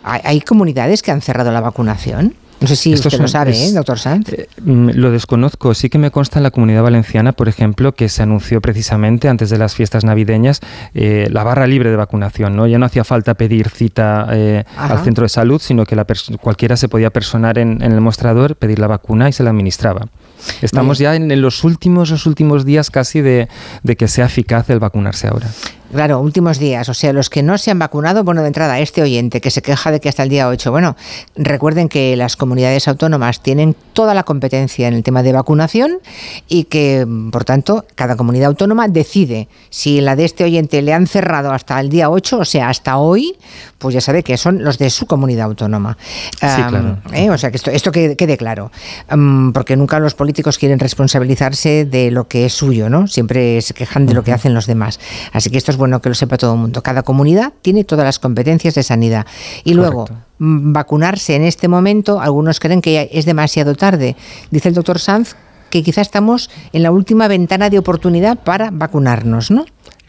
¿Hay 0.03 0.41
comunidades 0.41 1.03
que 1.03 1.11
han 1.11 1.21
cerrado 1.21 1.51
la 1.51 1.61
vacunación? 1.61 2.35
No 2.59 2.67
sé 2.67 2.77
si 2.77 2.95
usted 2.95 3.13
lo 3.19 3.29
sabe, 3.29 3.53
¿eh, 3.53 3.73
doctor 3.73 3.99
Sanz. 3.99 4.31
Eh, 4.33 4.49
mm, 4.65 4.91
lo 4.95 5.11
desconozco. 5.11 5.75
Sí 5.75 5.91
que 5.91 5.99
me 5.99 6.11
consta 6.11 6.39
en 6.39 6.43
la 6.43 6.51
comunidad 6.51 6.83
valenciana, 6.83 7.33
por 7.33 7.49
ejemplo, 7.49 7.95
que 7.95 8.09
se 8.09 8.23
anunció 8.23 8.63
precisamente 8.63 9.29
antes 9.29 9.51
de 9.51 9.59
las 9.59 9.75
fiestas 9.75 10.05
navideñas 10.05 10.61
eh, 10.95 11.29
la 11.31 11.45
barra 11.45 11.67
libre 11.67 11.91
de 11.91 11.97
vacunación. 11.97 12.57
¿no? 12.57 12.67
Ya 12.67 12.79
no 12.79 12.87
hacía 12.87 13.05
falta 13.05 13.35
pedir 13.35 13.69
cita 13.69 14.23
al 14.23 15.05
centro 15.05 15.25
de 15.25 15.29
salud, 15.29 15.61
sino 15.61 15.85
que 15.85 15.97
la 15.97 16.07
cualquiera 16.41 16.77
se 16.77 16.89
podía 16.89 17.11
personar 17.11 17.59
en, 17.59 17.83
el 17.83 18.01
mostrador, 18.01 18.57
pedir 18.57 18.79
la 18.79 18.87
vacuna 18.87 19.29
y 19.29 19.33
se 19.33 19.43
la 19.43 19.51
administraba. 19.51 20.09
Estamos 20.63 20.99
ya 20.99 21.15
en, 21.15 21.41
los 21.41 21.63
últimos, 21.65 22.11
los 22.11 22.27
últimos 22.27 22.65
días 22.65 22.91
casi 22.91 23.21
de, 23.21 23.49
de 23.83 23.97
que 23.97 24.09
sea 24.09 24.27
eficaz 24.27 24.71
el 24.71 24.79
vacunarse 24.79 25.29
ahora. 25.29 25.49
Claro, 25.93 26.21
últimos 26.21 26.59
días. 26.59 26.89
O 26.89 26.95
sea, 26.95 27.13
los 27.13 27.31
que 27.31 27.43
no 27.43 27.59
se 27.59 27.71
han 27.71 27.79
vacunado, 27.79 28.25
bueno, 28.25 28.43
de 28.43 28.49
entrada, 28.49 28.79
este 28.81 29.03
oyente 29.03 29.41
que 29.41 29.51
se 29.51 29.63
queja 29.63 29.91
de 29.91 30.01
que 30.01 30.09
hasta 30.09 30.23
el 30.23 30.29
día 30.29 30.49
8, 30.49 30.71
bueno, 30.71 30.97
recuerden 31.37 31.89
que 31.89 32.17
las 32.17 32.37
comunidades 32.37 32.89
autónomas 32.89 33.43
tienen 33.43 33.77
toda 33.93 34.15
la 34.15 34.25
competencia 34.25 34.89
en 34.89 34.95
el 34.95 35.03
tema 35.03 35.23
de 35.23 35.33
vacunación 35.33 35.99
y 36.49 36.65
que, 36.65 37.07
por 37.31 37.45
tanto, 37.45 37.85
cada 37.95 38.17
comunidad 38.17 38.49
autónoma 38.49 38.89
decide 38.89 39.49
si 39.71 40.01
la 40.01 40.17
de 40.17 40.25
este 40.25 40.45
oyente 40.45 40.83
le 40.83 40.93
han 40.93 41.07
cerrado 41.07 41.53
hasta 41.53 41.81
el 41.81 41.89
día 41.89 42.11
8, 42.11 42.39
o 42.39 42.45
sea, 42.45 42.69
hasta 42.69 42.99
hoy, 42.99 43.37
pues 43.79 43.95
ya 43.95 44.01
sabe 44.01 44.23
que 44.23 44.37
son 44.37 44.65
los 44.65 44.79
de 44.79 44.91
su 44.91 45.07
comunidad 45.07 45.47
autónoma. 45.47 45.97
Sí, 46.33 46.63
claro. 46.69 46.99
¿eh? 47.13 47.31
O 47.31 47.39
sea, 47.39 47.51
que 47.51 47.57
esto, 47.57 47.71
esto 47.71 47.93
quede, 47.93 48.37
claro. 48.37 48.71
porque 49.53 49.77
nunca 49.77 49.99
los 49.99 50.15
políticos 50.15 50.59
quieren 50.59 50.79
responsabilizarse 50.79 51.85
de 51.85 52.11
lo 52.11 52.29
que 52.29 52.47
es 52.47 52.53
suyo, 52.53 52.91
¿no? 52.91 53.07
Siempre 53.07 53.61
se 53.63 53.75
quejan 53.75 54.07
de 54.07 54.15
lo 54.15 54.25
que 54.25 54.33
hacen 54.33 54.55
los 54.55 54.67
demás. 54.67 55.01
Así 55.33 55.51
que 55.51 55.59
esto 55.59 55.71
es 55.71 55.76
bueno 55.77 56.01
que 56.01 56.09
lo 56.09 56.15
sepa 56.15 56.37
todo 56.37 56.55
el 56.55 56.61
mundo. 56.61 56.83
Cada 56.83 57.03
comunidad 57.03 57.53
tiene 57.63 57.85
todas 57.85 58.05
las 58.05 58.19
competencias 58.19 58.75
de 58.75 58.83
sanidad. 58.83 59.27
Y 59.65 59.75
luego, 59.75 60.07
mm, 60.39 60.73
vacunarse 60.73 61.35
en 61.35 61.43
este 61.43 61.69
momento, 61.69 62.21
algunos 62.21 62.61
creen 62.61 62.83
que 62.83 62.93
ya 62.93 63.03
es 63.03 63.25
demasiado 63.25 63.75
tarde. 63.75 64.17
Dice 64.51 64.69
el 64.69 64.75
doctor 64.75 64.99
Sanz 64.99 65.35
que 65.71 65.83
quizá 65.83 66.01
estamos 66.01 66.51
en 66.73 66.83
la 66.83 66.91
última 66.91 67.29
ventana 67.29 67.71
de 67.71 67.79
oportunidad 67.79 68.39
para 68.39 68.71
vacunarnos, 68.71 69.51
¿no? 69.51 69.65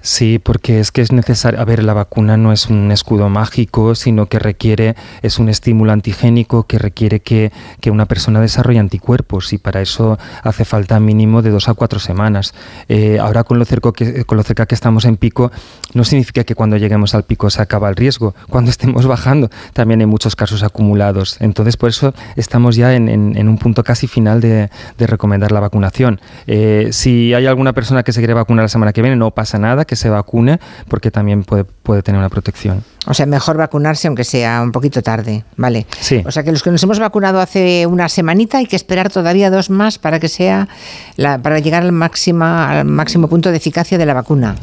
Sí, 0.08 0.40
porque 0.40 0.80
es 0.80 0.94
que 0.94 1.02
es 1.02 1.12
necesario. 1.12 1.60
A 1.60 1.66
ver, 1.66 1.84
la 1.84 1.94
vacuna 1.94 2.38
no 2.38 2.54
es 2.54 2.68
un 2.68 2.94
escudo 2.94 3.28
mágico, 3.28 3.94
sino 3.94 4.28
que 4.28 4.40
requiere, 4.40 4.96
es 5.22 5.38
un 5.38 5.50
estímulo 5.50 5.92
antigénico 5.92 6.64
que 6.64 6.80
requiere 6.80 7.20
que, 7.20 7.52
una 7.92 8.06
persona 8.06 8.40
desarrolle 8.40 8.80
anticuerpos 8.80 9.52
y 9.54 9.58
para 9.58 9.82
eso 9.82 10.18
hace 10.44 10.66
falta 10.66 11.00
mínimo 11.00 11.42
de 11.42 11.50
dos 11.50 11.68
a 11.68 11.74
cuatro 11.74 12.00
semanas. 12.00 12.54
Eh, 12.88 13.20
ahora, 13.20 13.44
con 13.44 13.60
lo, 13.60 13.66
cerca 13.66 13.92
que, 13.92 14.24
con 14.24 14.38
lo 14.38 14.44
cerca 14.44 14.66
que 14.66 14.76
estamos 14.76 15.04
en 15.04 15.18
pico, 15.18 15.52
no 15.94 16.06
significa 16.06 16.46
que 16.46 16.56
cuando 16.56 16.78
lleguemos 16.78 17.14
al 17.14 17.24
pico 17.24 17.50
se 17.50 17.62
acaba 17.62 17.90
el 17.90 17.98
riesgo. 17.98 18.34
Cuando 18.50 18.72
estemos 18.72 19.06
bajando, 19.08 19.50
también 19.74 20.00
hay 20.00 20.06
muchos 20.06 20.38
casos 20.38 20.64
acumulados. 20.64 21.36
Entonces, 21.42 21.76
por 21.76 21.90
eso 21.90 22.14
estamos 22.38 22.78
ya 22.78 22.94
en, 22.94 23.50
un 23.50 23.58
punto 23.58 23.84
casi 23.84 24.08
final 24.08 24.40
de, 24.40 24.70
recomendar 25.00 25.52
la 25.52 25.60
vacunación. 25.60 26.22
Eh, 26.46 26.90
si 26.92 27.34
hay 27.34 27.46
alguna 27.46 27.74
persona 27.74 28.04
que 28.04 28.14
se 28.14 28.22
quiere 28.22 28.34
vacunar 28.34 28.64
la 28.64 28.70
semana 28.70 28.94
que 28.94 29.02
viene, 29.02 29.18
no 29.18 29.32
pasa 29.32 29.60
nada 29.60 29.84
que 29.84 29.97
se 29.98 30.10
vacune 30.10 30.60
porque 30.88 31.12
también 31.12 31.44
puede, 31.44 31.66
puede 31.66 32.02
tener 32.02 32.20
una 32.20 32.30
protección. 32.30 32.84
O 33.06 33.14
sea, 33.14 33.26
mejor 33.26 33.58
vacunarse 33.58 34.08
aunque 34.08 34.24
sea 34.24 34.62
un 34.62 34.72
poquito 34.72 35.02
tarde, 35.02 35.44
¿vale? 35.56 35.86
Sí. 36.00 36.24
O 36.26 36.32
sea, 36.32 36.44
que 36.44 36.52
los 36.52 36.64
que 36.64 36.72
nos 36.72 36.82
hemos 36.84 37.00
vacunado 37.00 37.40
hace 37.40 37.86
una 37.86 38.10
semanita 38.10 38.58
hay 38.60 38.66
que 38.66 38.76
esperar 38.76 39.10
todavía 39.10 39.50
dos 39.50 39.70
más 39.70 39.98
para 39.98 40.20
que 40.20 40.30
sea 40.30 40.68
la, 41.16 41.38
para 41.42 41.60
llegar 41.60 41.84
al 41.84 41.92
máxima 41.92 42.70
al 42.70 42.86
máximo 42.86 43.28
punto 43.28 43.52
de 43.52 43.58
eficacia 43.58 43.98
de 43.98 44.06
la 44.06 44.14
vacuna. 44.14 44.56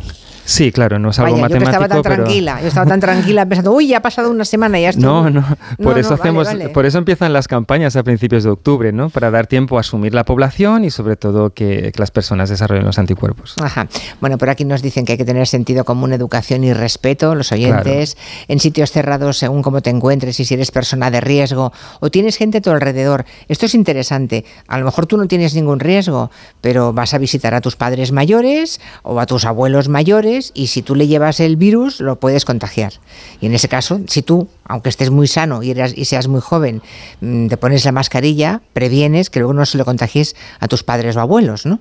Sí, 0.45 0.73
claro, 0.73 0.99
no 0.99 1.11
es 1.11 1.19
algo 1.19 1.37
matemático. 1.37 1.61
Yo 1.61 1.71
estaba 1.71 1.89
tan 1.89 2.03
tranquila, 2.03 2.61
yo 2.61 2.69
estaba 2.69 2.87
tan 2.87 3.01
tranquila 3.01 3.47
pensando, 3.47 3.73
uy, 3.73 3.89
ya 3.89 3.99
ha 3.99 4.03
pasado 4.03 4.31
una 4.31 4.45
semana 4.45 4.79
y 4.79 4.83
ya 4.83 4.91
estoy. 4.91 5.05
No, 5.05 5.31
no, 5.31 5.45
por 5.83 5.99
eso 5.99 6.15
hacemos, 6.15 6.49
por 6.73 6.87
eso 6.87 6.99
empiezan 6.99 7.33
las 7.33 7.49
campañas 7.49 7.97
a 7.97 8.03
principios 8.03 8.45
de 8.45 8.51
octubre, 8.51 8.93
¿no? 8.93 9.09
Para 9.09 9.31
dar 9.31 9.47
tiempo 9.47 9.79
a 9.79 9.81
asumir 9.81 10.15
la 10.15 10.25
población 10.25 10.85
y 10.85 10.91
sobre 10.91 11.17
todo 11.17 11.51
que, 11.51 11.93
las 11.97 12.11
personas 12.11 12.51
desarrollen 12.51 12.85
los 12.85 12.99
anticuerpos. 12.99 13.55
Ajá. 13.63 13.89
Bueno, 14.21 14.37
por 14.37 14.51
aquí 14.51 14.65
nos 14.65 14.83
dicen 14.83 15.05
que 15.05 15.13
hay 15.13 15.19
que 15.19 15.25
tener 15.25 15.47
sentido 15.47 15.85
común, 15.85 16.13
educación 16.13 16.65
y 16.65 16.73
respeto, 16.73 17.35
los 17.35 17.53
oyentes, 17.53 18.17
en 18.49 18.61
sitios 18.61 18.91
cerrados 18.91 19.39
según 19.39 19.63
cómo 19.63 19.81
te 19.81 19.91
encuentres 19.91 20.39
y 20.41 20.45
si 20.45 20.55
eres 20.55 20.71
persona 20.71 21.11
de 21.11 21.21
riesgo 21.21 21.73
o 22.01 22.11
tienes 22.11 22.37
gente 22.37 22.59
a 22.59 22.61
tu 22.61 22.71
alrededor. 22.71 23.25
Esto 23.49 23.67
es 23.67 23.75
interesante. 23.75 24.45
A 24.67 24.79
lo 24.79 24.85
mejor 24.85 25.07
tú 25.07 25.17
no 25.17 25.27
tienes 25.27 25.55
ningún 25.55 25.81
riesgo, 25.81 26.31
pero 26.61 26.93
vas 26.93 27.15
a 27.15 27.19
visitar 27.19 27.55
a 27.55 27.61
tus 27.61 27.77
padres 27.77 28.13
mayores 28.13 28.81
o 29.03 29.21
a 29.21 29.27
tus 29.27 29.45
abuelos 29.45 29.89
mayores 29.89 30.34
y 30.55 30.69
si 30.69 30.83
tú 30.83 30.95
le 30.95 31.07
llevas 31.07 31.41
el 31.41 31.57
virus 31.57 32.01
lo 32.01 32.19
puedes 32.19 32.45
contagiar. 32.45 32.95
Y 33.41 33.47
en 33.47 33.55
ese 33.55 33.69
caso, 33.69 34.01
si 34.07 34.23
tú, 34.23 34.49
aunque 34.65 34.89
estés 34.89 35.11
muy 35.11 35.27
sano 35.27 35.63
y, 35.63 35.71
y 35.73 36.05
seas 36.05 36.29
muy 36.29 36.41
joven, 36.41 36.83
mm, 37.21 37.49
te 37.49 37.57
pones 37.57 37.85
la 37.85 37.93
mascarilla, 37.93 38.63
previenes 38.73 39.31
que 39.31 39.41
luego 39.41 39.55
no 39.55 39.67
se 39.67 39.79
lo 39.79 39.85
contagies 39.85 40.37
a 40.61 40.69
tus 40.69 40.83
padres 40.83 41.17
o 41.17 41.21
abuelos, 41.21 41.67
¿no? 41.67 41.81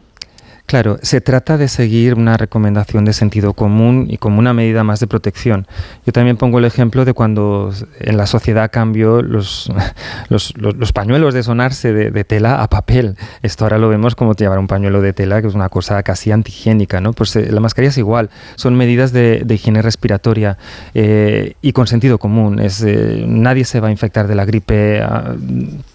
Claro, 0.66 0.98
se 1.02 1.20
trata 1.20 1.58
de 1.58 1.68
seguir 1.68 2.16
una 2.16 2.38
recomendación 2.38 3.04
de 3.06 3.14
sentido 3.14 3.54
común 3.54 4.08
y 4.10 4.18
como 4.18 4.40
una 4.40 4.54
medida 4.54 4.84
más 4.84 5.00
de 5.02 5.08
protección. 5.08 5.68
Yo 6.06 6.14
también 6.14 6.38
pongo 6.38 6.58
el 6.58 6.66
ejemplo 6.66 7.06
de 7.06 7.14
cuando 7.14 7.72
en 8.00 8.18
la 8.18 8.26
sociedad 8.26 8.72
cambió 8.72 9.22
los, 9.22 9.70
los, 10.30 10.94
pañuelos 10.94 11.34
de 11.34 11.44
sonarse 11.44 11.92
de, 11.94 12.24
tela 12.24 12.64
a 12.64 12.70
papel. 12.70 13.18
Esto 13.44 13.66
ahora 13.66 13.78
lo 13.78 13.90
vemos 13.90 14.16
como 14.16 14.34
llevar 14.34 14.58
un 14.58 14.68
pañuelo 14.68 15.02
de 15.02 15.14
tela, 15.14 15.42
que 15.42 15.48
es 15.48 15.54
una 15.54 15.70
cosa 15.70 16.02
casi 16.02 16.32
antihigiénica. 16.32 17.02
¿no? 17.02 17.14
Pues 17.14 17.36
eh, 17.36 17.52
la 17.52 17.60
mascarilla 17.60 17.90
es 17.90 17.98
igual, 17.98 18.30
son 18.56 18.76
medidas 18.76 19.12
de, 19.12 19.46
higiene 19.48 19.82
respiratoria 19.82 20.58
eh, 20.96 21.54
y 21.62 21.74
con 21.74 21.88
sentido 21.88 22.18
común. 22.18 22.60
Es, 22.60 22.82
eh, 22.82 23.26
nadie 23.28 23.66
se 23.66 23.80
va 23.80 23.90
a 23.90 23.92
infectar 23.92 24.28
de 24.28 24.36
la 24.36 24.46
gripe 24.46 25.02
ah, 25.02 25.36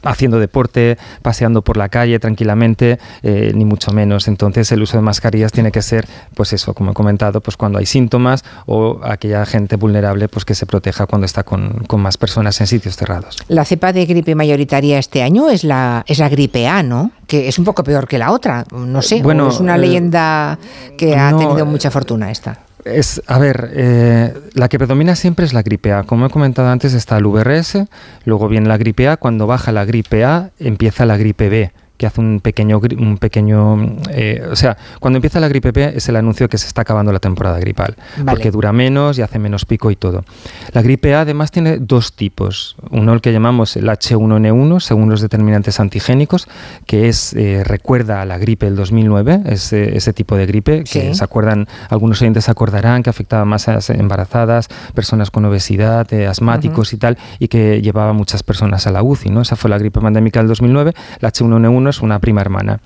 haciendo 0.04 0.38
deporte, 0.38 0.98
paseando 1.22 1.62
por 1.62 1.76
la 1.76 1.88
calle 1.88 2.18
tranquilamente, 2.18 2.98
ni 3.22 3.64
mucho 3.64 3.90
menos. 3.92 4.28
Entonces, 4.28 4.57
el 4.58 4.82
uso 4.82 4.96
de 4.96 5.02
mascarillas 5.02 5.52
tiene 5.52 5.72
que 5.72 5.82
ser, 5.82 6.06
pues 6.34 6.52
eso, 6.52 6.74
como 6.74 6.90
he 6.90 6.94
comentado, 6.94 7.40
pues 7.40 7.56
cuando 7.56 7.78
hay 7.78 7.86
síntomas 7.86 8.44
o 8.66 9.00
aquella 9.02 9.44
gente 9.46 9.76
vulnerable, 9.76 10.28
pues 10.28 10.44
que 10.44 10.54
se 10.54 10.66
proteja 10.66 11.06
cuando 11.06 11.26
está 11.26 11.44
con, 11.44 11.86
más 11.98 12.16
personas 12.16 12.60
en 12.60 12.66
sitios 12.66 12.96
cerrados. 12.96 13.36
La 13.48 13.64
cepa 13.64 13.92
de 13.92 14.06
gripe 14.06 14.34
mayoritaria 14.34 14.98
este 14.98 15.22
año 15.22 15.48
es 15.50 15.64
la, 15.64 16.04
es 16.06 16.18
la 16.18 16.28
gripe 16.28 16.66
A, 16.66 16.82
¿no? 16.82 17.10
Que 17.26 17.48
es 17.48 17.58
un 17.58 17.64
poco 17.64 17.84
peor 17.84 18.08
que 18.08 18.18
la 18.18 18.32
otra, 18.32 18.64
no 18.72 19.02
sé, 19.02 19.22
bueno, 19.22 19.48
es 19.48 19.60
una 19.60 19.76
eh, 19.76 19.78
leyenda 19.78 20.58
que 20.96 21.16
ha 21.16 21.36
tenido 21.36 21.66
mucha 21.66 21.90
fortuna 21.90 22.30
esta. 22.30 22.60
Es, 22.84 23.20
a 23.26 23.38
ver, 23.38 23.70
eh, 23.74 24.34
la 24.54 24.68
que 24.68 24.78
predomina 24.78 25.14
siempre 25.16 25.44
es 25.44 25.52
la 25.52 25.62
gripe 25.62 25.92
A. 25.92 26.04
Como 26.04 26.26
he 26.26 26.30
comentado 26.30 26.68
antes, 26.68 26.94
está 26.94 27.18
el 27.18 27.26
VRS, 27.26 27.84
luego 28.24 28.48
viene 28.48 28.68
la 28.68 28.78
gripe 28.78 29.08
A, 29.08 29.16
cuando 29.16 29.46
baja 29.46 29.72
la 29.72 29.84
gripe 29.84 30.24
A, 30.24 30.50
empieza 30.58 31.04
la 31.04 31.16
gripe 31.16 31.48
B 31.48 31.72
que 31.98 32.06
hace 32.06 32.20
un 32.20 32.40
pequeño, 32.40 32.80
un 32.96 33.18
pequeño 33.18 33.96
eh, 34.10 34.46
o 34.50 34.56
sea, 34.56 34.76
cuando 35.00 35.18
empieza 35.18 35.40
la 35.40 35.48
gripe 35.48 35.72
B 35.72 35.92
es 35.96 36.08
el 36.08 36.16
anuncio 36.16 36.48
que 36.48 36.56
se 36.56 36.66
está 36.66 36.82
acabando 36.82 37.12
la 37.12 37.18
temporada 37.18 37.58
gripal, 37.58 37.96
porque 38.24 38.50
dura 38.50 38.72
menos 38.72 39.18
y 39.18 39.22
hace 39.22 39.38
menos 39.38 39.64
pico 39.64 39.90
y 39.90 39.96
todo. 39.96 40.24
La 40.72 40.82
gripe 40.82 41.14
A 41.14 41.22
además 41.22 41.50
tiene 41.50 41.78
dos 41.78 42.14
tipos, 42.14 42.76
uno 42.90 43.12
el 43.12 43.20
que 43.20 43.32
llamamos 43.32 43.76
el 43.76 43.88
H1N1, 43.88 44.80
según 44.80 45.10
los 45.10 45.20
determinantes 45.20 45.80
antigénicos, 45.80 46.48
que 46.86 47.08
es 47.08 47.34
eh, 47.34 47.62
recuerda 47.64 48.22
a 48.22 48.24
la 48.24 48.38
gripe 48.38 48.66
del 48.66 48.76
2009, 48.76 49.42
ese, 49.46 49.96
ese 49.96 50.12
tipo 50.12 50.36
de 50.36 50.46
gripe, 50.46 50.84
que 50.84 51.14
se 51.14 51.24
acuerdan, 51.24 51.66
algunos 51.90 52.22
oyentes 52.22 52.44
se 52.44 52.50
acordarán 52.50 53.02
que 53.02 53.10
afectaba 53.10 53.44
más 53.44 53.68
a 53.68 53.78
embarazadas, 53.88 54.68
personas 54.94 55.30
con 55.30 55.44
obesidad, 55.44 56.12
eh, 56.12 56.26
asmáticos 56.26 56.92
y 56.92 56.96
tal, 56.96 57.18
y 57.38 57.48
que 57.48 57.82
llevaba 57.82 58.12
muchas 58.12 58.42
personas 58.42 58.86
a 58.86 58.92
la 58.92 59.02
UCI, 59.02 59.30
¿no? 59.30 59.42
Esa 59.42 59.56
fue 59.56 59.70
la 59.70 59.78
gripe 59.78 60.00
pandémica 60.00 60.40
del 60.40 60.48
2009, 60.48 60.94
la 61.20 61.32
H1N1 61.32 61.87
es 61.88 62.00
una 62.00 62.18
prima 62.18 62.40
hermana. 62.40 62.80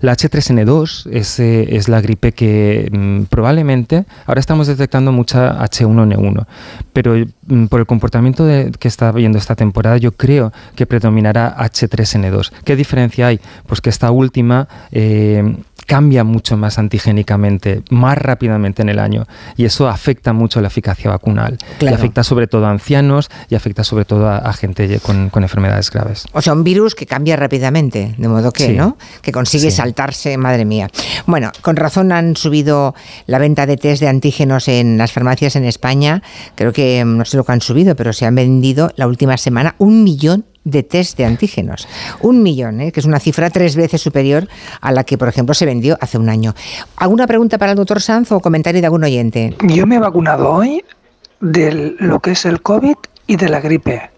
La 0.00 0.12
H3N2 0.12 1.10
es, 1.10 1.40
eh, 1.40 1.76
es 1.76 1.88
la 1.88 2.00
gripe 2.00 2.32
que 2.32 2.88
mm, 2.92 3.24
probablemente, 3.24 4.04
ahora 4.26 4.40
estamos 4.40 4.66
detectando 4.66 5.10
mucha 5.10 5.58
H1N1, 5.64 6.46
pero 6.92 7.14
mm, 7.46 7.66
por 7.66 7.80
el 7.80 7.86
comportamiento 7.86 8.46
que 8.78 8.88
está 8.88 9.10
viendo 9.12 9.38
esta 9.38 9.56
temporada, 9.56 9.96
yo 9.96 10.12
creo 10.12 10.52
que 10.76 10.86
predominará 10.86 11.56
H3N2. 11.58 12.52
¿Qué 12.64 12.76
diferencia 12.76 13.26
hay? 13.26 13.40
Pues 13.66 13.80
que 13.80 13.90
esta 13.90 14.10
última 14.10 14.68
eh, 14.92 15.56
cambia 15.88 16.22
mucho 16.22 16.58
más 16.58 16.78
antigénicamente, 16.78 17.82
más 17.88 18.18
rápidamente 18.18 18.82
en 18.82 18.90
el 18.90 18.98
año. 18.98 19.26
Y 19.56 19.64
eso 19.64 19.88
afecta 19.88 20.34
mucho 20.34 20.60
la 20.60 20.68
eficacia 20.68 21.10
vacunal. 21.10 21.56
Y 21.80 21.86
afecta 21.86 22.22
sobre 22.22 22.46
todo 22.46 22.66
a 22.66 22.70
ancianos 22.70 23.30
y 23.48 23.54
afecta 23.54 23.82
sobre 23.84 24.04
todo 24.04 24.28
a, 24.28 24.52
gente 24.52 25.00
con, 25.00 25.30
enfermedades 25.34 25.90
graves. 25.90 26.26
O 26.34 26.42
sea, 26.42 26.52
un 26.52 26.62
virus 26.62 26.94
que 26.94 27.06
cambia 27.06 27.36
rápidamente, 27.36 28.14
de 28.18 28.28
modo 28.28 28.52
que, 28.52 28.68
¿no? 28.68 28.98
Que 29.22 29.32
consigue 29.32 29.70
saltarse, 29.70 30.36
madre 30.36 30.66
mía. 30.66 30.90
Bueno, 31.26 31.52
con 31.62 31.76
razón 31.76 32.12
han 32.12 32.36
subido 32.36 32.94
la 33.26 33.38
venta 33.38 33.64
de 33.64 33.78
test 33.78 34.02
de 34.02 34.08
antígenos 34.08 34.68
en 34.68 34.98
las 34.98 35.12
farmacias 35.12 35.56
en 35.56 35.64
España. 35.64 36.22
Creo 36.54 36.74
que 36.74 37.02
no 37.06 37.24
sé 37.24 37.38
lo 37.38 37.44
que 37.44 37.52
han 37.52 37.62
subido, 37.62 37.96
pero 37.96 38.12
se 38.12 38.26
han 38.26 38.34
vendido 38.34 38.92
la 38.96 39.06
última 39.06 39.38
semana 39.38 39.74
un 39.78 40.04
millón 40.04 40.44
de 40.70 40.82
test 40.82 41.16
de 41.16 41.24
antígenos. 41.24 41.88
Un 42.20 42.42
millón, 42.42 42.80
¿eh? 42.80 42.92
que 42.92 43.00
es 43.00 43.06
una 43.06 43.20
cifra 43.20 43.50
tres 43.50 43.76
veces 43.76 44.00
superior 44.00 44.48
a 44.80 44.92
la 44.92 45.04
que, 45.04 45.18
por 45.18 45.28
ejemplo, 45.28 45.54
se 45.54 45.66
vendió 45.66 45.96
hace 46.00 46.18
un 46.18 46.28
año. 46.28 46.54
¿Alguna 46.96 47.26
pregunta 47.26 47.58
para 47.58 47.72
el 47.72 47.76
doctor 47.76 48.00
Sanz 48.00 48.32
o 48.32 48.40
comentario 48.40 48.80
de 48.80 48.86
algún 48.86 49.04
oyente? 49.04 49.56
Yo 49.62 49.86
me 49.86 49.96
he 49.96 49.98
vacunado 49.98 50.50
hoy 50.50 50.84
de 51.40 51.94
lo 51.98 52.20
que 52.20 52.32
es 52.32 52.44
el 52.44 52.60
COVID 52.60 52.96
y 53.26 53.36
de 53.36 53.48
la 53.48 53.60
gripe. 53.60 54.10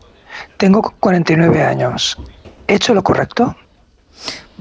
Tengo 0.57 0.95
49 1.01 1.63
años. 1.63 2.17
¿He 2.67 2.75
hecho 2.75 2.95
lo 2.95 3.03
correcto? 3.03 3.57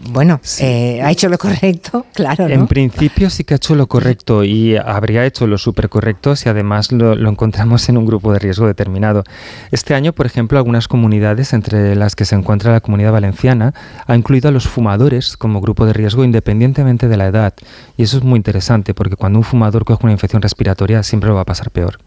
Bueno, 0.07 0.39
eh, 0.59 1.01
ha 1.03 1.11
hecho 1.11 1.29
lo 1.29 1.37
correcto, 1.37 2.05
claro. 2.13 2.47
En 2.47 2.67
principio 2.67 3.29
sí 3.29 3.43
que 3.43 3.55
ha 3.55 3.57
hecho 3.57 3.75
lo 3.75 3.87
correcto 3.87 4.43
y 4.43 4.77
habría 4.77 5.25
hecho 5.25 5.45
lo 5.45 5.57
súper 5.57 5.89
correcto 5.89 6.35
si 6.35 6.49
además 6.49 6.91
lo, 6.91 7.13
encontramos 7.29 7.89
en 7.89 7.97
un 7.97 8.05
grupo 8.05 8.31
de 8.33 8.39
riesgo 8.39 8.65
determinado. 8.65 9.23
Este 9.71 9.93
año, 9.93 10.13
por 10.13 10.25
ejemplo, 10.25 10.57
algunas 10.57 10.87
comunidades, 10.87 11.53
entre 11.53 11.95
las 11.95 12.15
que 12.15 12.25
se 12.25 12.35
encuentra 12.35 12.71
la 12.71 12.81
comunidad 12.81 13.11
valenciana, 13.11 13.73
ha 14.07 14.15
incluido 14.15 14.49
a 14.49 14.51
los 14.51 14.67
fumadores 14.67 15.37
como 15.37 15.61
grupo 15.61 15.85
de 15.85 15.93
riesgo 15.93 16.23
independientemente 16.23 17.07
de 17.07 17.17
la 17.17 17.27
edad. 17.27 17.53
Y 17.97 18.03
eso 18.03 18.17
es 18.17 18.23
muy 18.23 18.37
interesante 18.37 18.93
porque 18.93 19.15
cuando 19.15 19.39
un 19.39 19.43
fumador 19.43 19.85
coge 19.85 20.03
una 20.03 20.13
infección 20.13 20.41
respiratoria 20.41 21.03
siempre 21.03 21.29
lo 21.29 21.35
va 21.35 21.41
a 21.41 21.45
pasar 21.45 21.71
peor. 21.71 21.99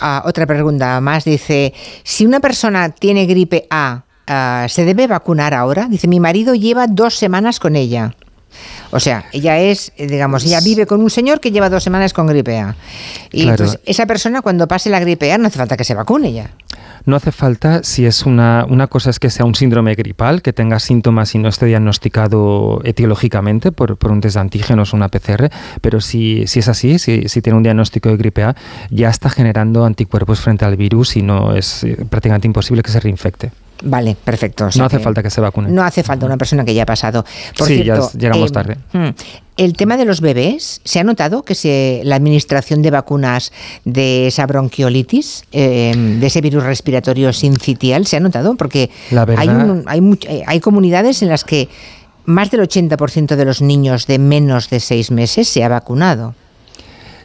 Ah, 0.00 0.22
otra 0.26 0.46
pregunta 0.46 1.00
más 1.00 1.24
dice, 1.24 1.74
si 2.02 2.26
una 2.26 2.40
persona 2.40 2.90
tiene 2.90 3.26
gripe 3.26 3.66
A, 3.70 4.05
Ah, 4.26 4.66
¿se 4.68 4.84
debe 4.84 5.06
vacunar 5.06 5.54
ahora? 5.54 5.86
Dice, 5.88 6.08
mi 6.08 6.20
marido 6.20 6.54
lleva 6.54 6.86
dos 6.86 7.14
semanas 7.14 7.60
con 7.60 7.76
ella. 7.76 8.14
O 8.90 9.00
sea, 9.00 9.26
ella 9.32 9.58
es, 9.58 9.92
eh, 9.96 10.06
digamos, 10.06 10.44
ella 10.44 10.60
vive 10.60 10.86
con 10.86 11.00
un 11.00 11.10
señor 11.10 11.40
que 11.40 11.50
lleva 11.50 11.68
dos 11.68 11.82
semanas 11.82 12.12
con 12.12 12.26
gripe 12.26 12.58
A. 12.58 12.76
Y 13.32 13.48
entonces, 13.48 13.78
esa 13.84 14.06
persona 14.06 14.42
cuando 14.42 14.66
pase 14.66 14.90
la 14.90 15.00
gripe 15.00 15.32
A 15.32 15.38
no 15.38 15.48
hace 15.48 15.58
falta 15.58 15.76
que 15.76 15.84
se 15.84 15.94
vacune 15.94 16.32
ya. 16.32 16.50
No 17.04 17.14
hace 17.14 17.30
falta 17.30 17.84
si 17.84 18.04
es 18.04 18.26
una, 18.26 18.66
una 18.68 18.88
cosa 18.88 19.10
es 19.10 19.20
que 19.20 19.30
sea 19.30 19.44
un 19.44 19.54
síndrome 19.54 19.94
gripal, 19.94 20.42
que 20.42 20.52
tenga 20.52 20.80
síntomas 20.80 21.34
y 21.36 21.38
no 21.38 21.48
esté 21.48 21.66
diagnosticado 21.66 22.80
etiológicamente 22.82 23.70
por, 23.70 23.96
por 23.96 24.10
un 24.10 24.20
test 24.20 24.34
de 24.34 24.40
antígenos 24.40 24.92
o 24.92 24.96
una 24.96 25.08
PCR, 25.08 25.50
pero 25.80 26.00
si, 26.00 26.48
si 26.48 26.58
es 26.58 26.68
así, 26.68 26.98
si, 26.98 27.28
si, 27.28 27.42
tiene 27.42 27.56
un 27.56 27.62
diagnóstico 27.62 28.08
de 28.08 28.16
gripe 28.16 28.42
A, 28.42 28.56
ya 28.90 29.08
está 29.08 29.30
generando 29.30 29.84
anticuerpos 29.84 30.40
frente 30.40 30.64
al 30.64 30.76
virus 30.76 31.16
y 31.16 31.22
no 31.22 31.54
es 31.54 31.84
eh, 31.84 31.96
prácticamente 32.10 32.48
imposible 32.48 32.82
que 32.82 32.90
se 32.90 32.98
reinfecte. 32.98 33.52
Vale, 33.82 34.16
perfecto. 34.22 34.68
no 34.76 34.84
hace 34.84 34.98
falta 34.98 35.22
que 35.22 35.30
se 35.30 35.40
vacune. 35.40 35.70
No 35.70 35.82
hace 35.82 36.02
falta 36.02 36.26
una 36.26 36.36
persona 36.36 36.64
que 36.64 36.74
ya 36.74 36.84
ha 36.84 36.86
pasado. 36.86 37.24
sí, 37.64 37.84
ya 37.84 38.00
llegamos 38.16 38.50
em, 38.50 38.54
tarde. 38.54 38.76
Hmm, 38.92 39.08
el 39.56 39.74
tema 39.74 39.96
de 39.96 40.04
los 40.04 40.20
bebés, 40.20 40.80
¿se 40.84 41.00
ha 41.00 41.04
notado 41.04 41.42
que 41.42 41.54
se, 41.54 42.00
la 42.04 42.16
administración 42.16 42.82
de 42.82 42.90
vacunas 42.90 43.52
de 43.84 44.26
esa 44.26 44.46
bronquiolitis, 44.46 45.44
em, 45.52 46.20
de 46.20 46.26
ese 46.26 46.40
virus 46.40 46.64
respiratorio 46.64 47.32
sincitial, 47.32 48.06
se 48.06 48.16
ha 48.16 48.20
notado? 48.20 48.54
Porque 48.56 48.90
hay, 49.36 49.48
hay, 49.86 50.18
eh, 50.28 50.42
hay 50.46 50.60
comunidades 50.60 51.22
en 51.22 51.28
las 51.28 51.44
que 51.44 51.68
más 52.24 52.50
del 52.50 52.60
80% 52.60 53.36
de 53.36 53.44
los 53.44 53.62
niños 53.62 54.06
de 54.06 54.18
menos 54.18 54.68
de 54.68 54.80
seis 54.80 55.10
meses 55.10 55.48
se 55.48 55.64
ha 55.64 55.68
vacunado. 55.68 56.34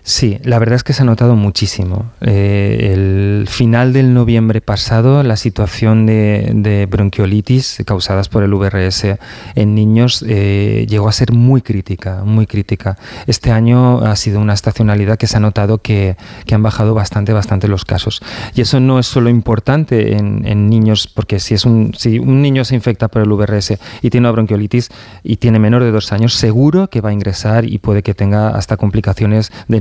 Sí, 0.04 0.40
la 0.44 0.58
verdad 0.58 0.78
es 0.78 0.84
que 0.84 0.94
se 0.94 1.04
ha 1.04 1.06
notado 1.06 1.36
muchísimo. 1.36 2.12
Eh, 2.22 2.92
el 2.94 3.48
final 3.48 3.94
del 3.94 4.16
noviembre 4.16 4.60
pasado, 4.60 5.22
la 5.22 5.36
situación 5.36 6.08
de, 6.08 6.88
bronquiolitis 6.90 7.84
causadas 7.86 8.28
por 8.28 8.44
el 8.44 8.54
VRS 8.54 9.18
en 9.56 9.76
niños 9.76 10.26
eh, 10.28 10.88
llegó 10.90 11.08
a 11.08 11.12
ser 11.12 11.34
muy 11.34 11.62
crítica, 11.62 12.24
muy 12.26 12.48
crítica. 12.48 12.98
Este 13.28 13.52
año 13.52 14.00
ha 14.00 14.16
sido 14.16 14.40
una 14.40 14.54
estacionalidad 14.54 15.18
que 15.18 15.28
se 15.28 15.38
ha 15.38 15.40
notado 15.40 15.78
que, 15.78 16.18
han 16.52 16.64
bajado 16.64 16.94
bastante, 16.94 17.32
bastante 17.32 17.68
los 17.68 17.86
casos. 17.86 18.22
Y 18.56 18.62
eso 18.62 18.80
no 18.80 19.00
es 19.00 19.06
solo 19.06 19.30
importante 19.30 20.18
en, 20.18 20.70
niños, 20.70 21.08
porque 21.08 21.40
si, 21.40 21.56
un, 21.68 21.94
si 21.98 22.20
un 22.20 22.42
niño 22.42 22.66
se 22.66 22.76
infecta 22.76 23.08
por 23.08 23.22
el 23.22 23.30
VRS 23.30 23.78
y 24.02 24.10
tiene 24.10 24.28
una 24.28 24.32
bronquiolitis 24.32 24.90
y 25.24 25.38
tiene 25.38 25.60
menor 25.60 25.84
de 25.84 25.92
dos 25.92 26.12
años, 26.12 26.34
seguro 26.34 26.90
que 26.90 27.02
va 27.02 27.10
a 27.10 27.14
ingresar 27.14 27.66
y 27.66 27.78
puede 27.78 28.04
que 28.04 28.14
tenga 28.14 28.50
hasta 28.50 28.78
complicaciones 28.78 29.52
de 29.68 29.80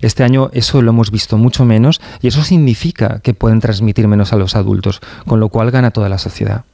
este 0.00 0.24
año 0.24 0.50
eso 0.52 0.82
lo 0.82 0.90
hemos 0.90 1.10
visto 1.10 1.38
mucho 1.38 1.64
menos 1.64 2.00
y 2.20 2.28
eso 2.28 2.42
significa 2.42 3.20
que 3.20 3.34
pueden 3.34 3.60
transmitir 3.60 4.08
menos 4.08 4.32
a 4.32 4.36
los 4.36 4.56
adultos, 4.56 5.00
con 5.26 5.40
lo 5.40 5.48
cual 5.48 5.70
gana 5.70 5.90
toda 5.90 6.08
la 6.08 6.18
sociedad. 6.18 6.64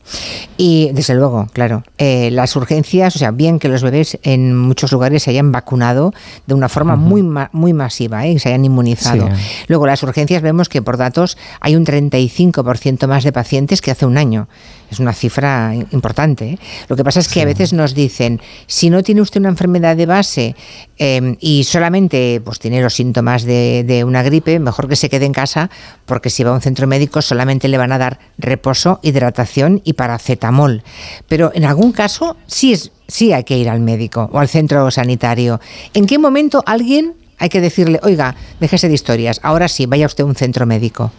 Y 0.56 0.90
desde 0.92 1.14
luego, 1.14 1.46
claro, 1.52 1.84
eh, 1.98 2.30
las 2.32 2.56
urgencias, 2.56 3.14
o 3.14 3.18
sea, 3.18 3.30
bien 3.30 3.58
que 3.58 3.68
los 3.68 3.82
bebés 3.82 4.18
en 4.22 4.56
muchos 4.56 4.92
lugares 4.92 5.22
se 5.22 5.30
hayan 5.30 5.52
vacunado 5.52 6.12
de 6.46 6.54
una 6.54 6.68
forma 6.68 6.96
muy, 6.96 7.22
muy 7.52 7.72
masiva, 7.72 8.26
¿eh? 8.26 8.38
se 8.38 8.48
hayan 8.48 8.64
inmunizado. 8.64 9.28
Luego, 9.68 9.86
las 9.86 10.02
urgencias 10.02 10.42
vemos 10.42 10.68
que 10.68 10.82
por 10.82 10.96
datos 10.96 11.36
hay 11.60 11.76
un 11.76 11.84
35% 11.84 13.06
más 13.06 13.24
de 13.24 13.32
pacientes 13.32 13.80
que 13.80 13.90
hace 13.90 14.06
un 14.06 14.18
año. 14.18 14.48
Es 14.90 15.00
una 15.00 15.12
cifra 15.12 15.74
importante. 15.92 16.52
¿eh? 16.52 16.58
Lo 16.88 16.96
que 16.96 17.04
pasa 17.04 17.20
es 17.20 17.28
que 17.28 17.42
a 17.42 17.44
veces 17.44 17.72
nos 17.72 17.94
dicen, 17.94 18.40
si 18.66 18.90
no 18.90 19.02
tiene 19.02 19.20
usted 19.20 19.40
una 19.40 19.50
enfermedad 19.50 19.96
de 19.96 20.06
base 20.06 20.56
em, 20.96 21.36
y 21.40 21.64
solamente 21.64 22.40
pues, 22.42 22.58
tiene 22.58 22.80
los 22.82 22.94
síntomas 22.94 23.42
de, 23.42 23.84
de, 23.86 24.04
una 24.04 24.22
gripe, 24.22 24.58
mejor 24.58 24.88
que 24.88 24.96
se 24.96 25.10
quede 25.10 25.26
en 25.26 25.32
casa, 25.32 25.70
porque 26.06 26.30
si 26.30 26.42
va 26.42 26.50
a 26.50 26.54
un 26.54 26.62
centro 26.62 26.86
médico 26.86 27.20
solamente 27.20 27.68
le 27.68 27.76
van 27.76 27.92
a 27.92 27.98
dar 27.98 28.18
reposo, 28.38 28.98
hidratación 29.02 29.82
y 29.84 29.92
paracetamol. 29.98 30.82
Pero 31.26 31.50
en 31.54 31.66
algún 31.66 31.92
caso 31.92 32.36
sí, 32.46 32.72
es, 32.72 32.92
sí 33.08 33.34
hay 33.34 33.44
que 33.44 33.58
ir 33.58 33.68
al 33.68 33.80
médico 33.80 34.30
o 34.32 34.38
al 34.38 34.48
centro 34.48 34.90
sanitario. 34.90 35.60
¿En 35.92 36.06
qué 36.06 36.18
momento 36.18 36.62
alguien 36.64 37.14
hay 37.38 37.50
que 37.50 37.60
decirle, 37.60 38.00
oiga, 38.02 38.34
déjese 38.60 38.88
de 38.88 38.94
historias, 38.94 39.40
ahora 39.42 39.68
sí, 39.68 39.86
vaya 39.86 40.06
usted 40.06 40.24
a 40.24 40.26
un 40.26 40.36
centro 40.36 40.64
médico? 40.64 41.12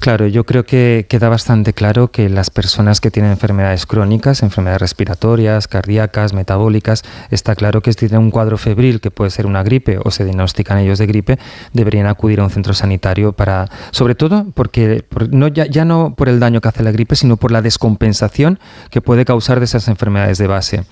Claro, 0.00 0.28
yo 0.28 0.44
creo 0.44 0.64
que 0.64 1.06
queda 1.08 1.28
bastante 1.28 1.72
claro 1.72 2.12
que 2.12 2.28
las 2.28 2.50
personas 2.50 3.00
que 3.00 3.10
tienen 3.10 3.32
enfermedades 3.32 3.84
crónicas, 3.84 4.44
enfermedades 4.44 4.80
respiratorias, 4.80 5.66
cardíacas, 5.66 6.32
metabólicas, 6.32 7.02
está 7.30 7.56
claro 7.56 7.80
que 7.80 7.92
si 7.92 7.98
tienen 8.06 8.20
un 8.20 8.30
cuadro 8.30 8.58
febril, 8.58 9.00
que 9.00 9.10
puede 9.10 9.32
ser 9.32 9.44
una 9.44 9.64
gripe 9.64 9.98
o 10.02 10.12
se 10.12 10.24
diagnostican 10.24 10.78
ellos 10.78 11.00
de 11.00 11.06
gripe, 11.06 11.38
deberían 11.72 12.06
acudir 12.06 12.38
a 12.38 12.44
un 12.44 12.50
centro 12.50 12.74
sanitario 12.74 13.32
para, 13.32 13.68
sobre 13.90 14.14
todo 14.14 14.46
porque 14.54 15.04
no, 15.30 15.48
ya, 15.48 15.66
ya 15.66 15.84
no 15.84 16.14
por 16.14 16.28
el 16.28 16.38
daño 16.38 16.60
que 16.60 16.68
hace 16.68 16.84
la 16.84 16.92
gripe, 16.92 17.16
sino 17.16 17.36
por 17.36 17.50
la 17.50 17.60
descompensación 17.60 18.60
que 18.90 19.00
puede 19.00 19.24
causar 19.24 19.58
de 19.58 19.64
esas 19.64 19.88
enfermedades 19.88 20.38
de 20.38 20.46
base. 20.46 20.84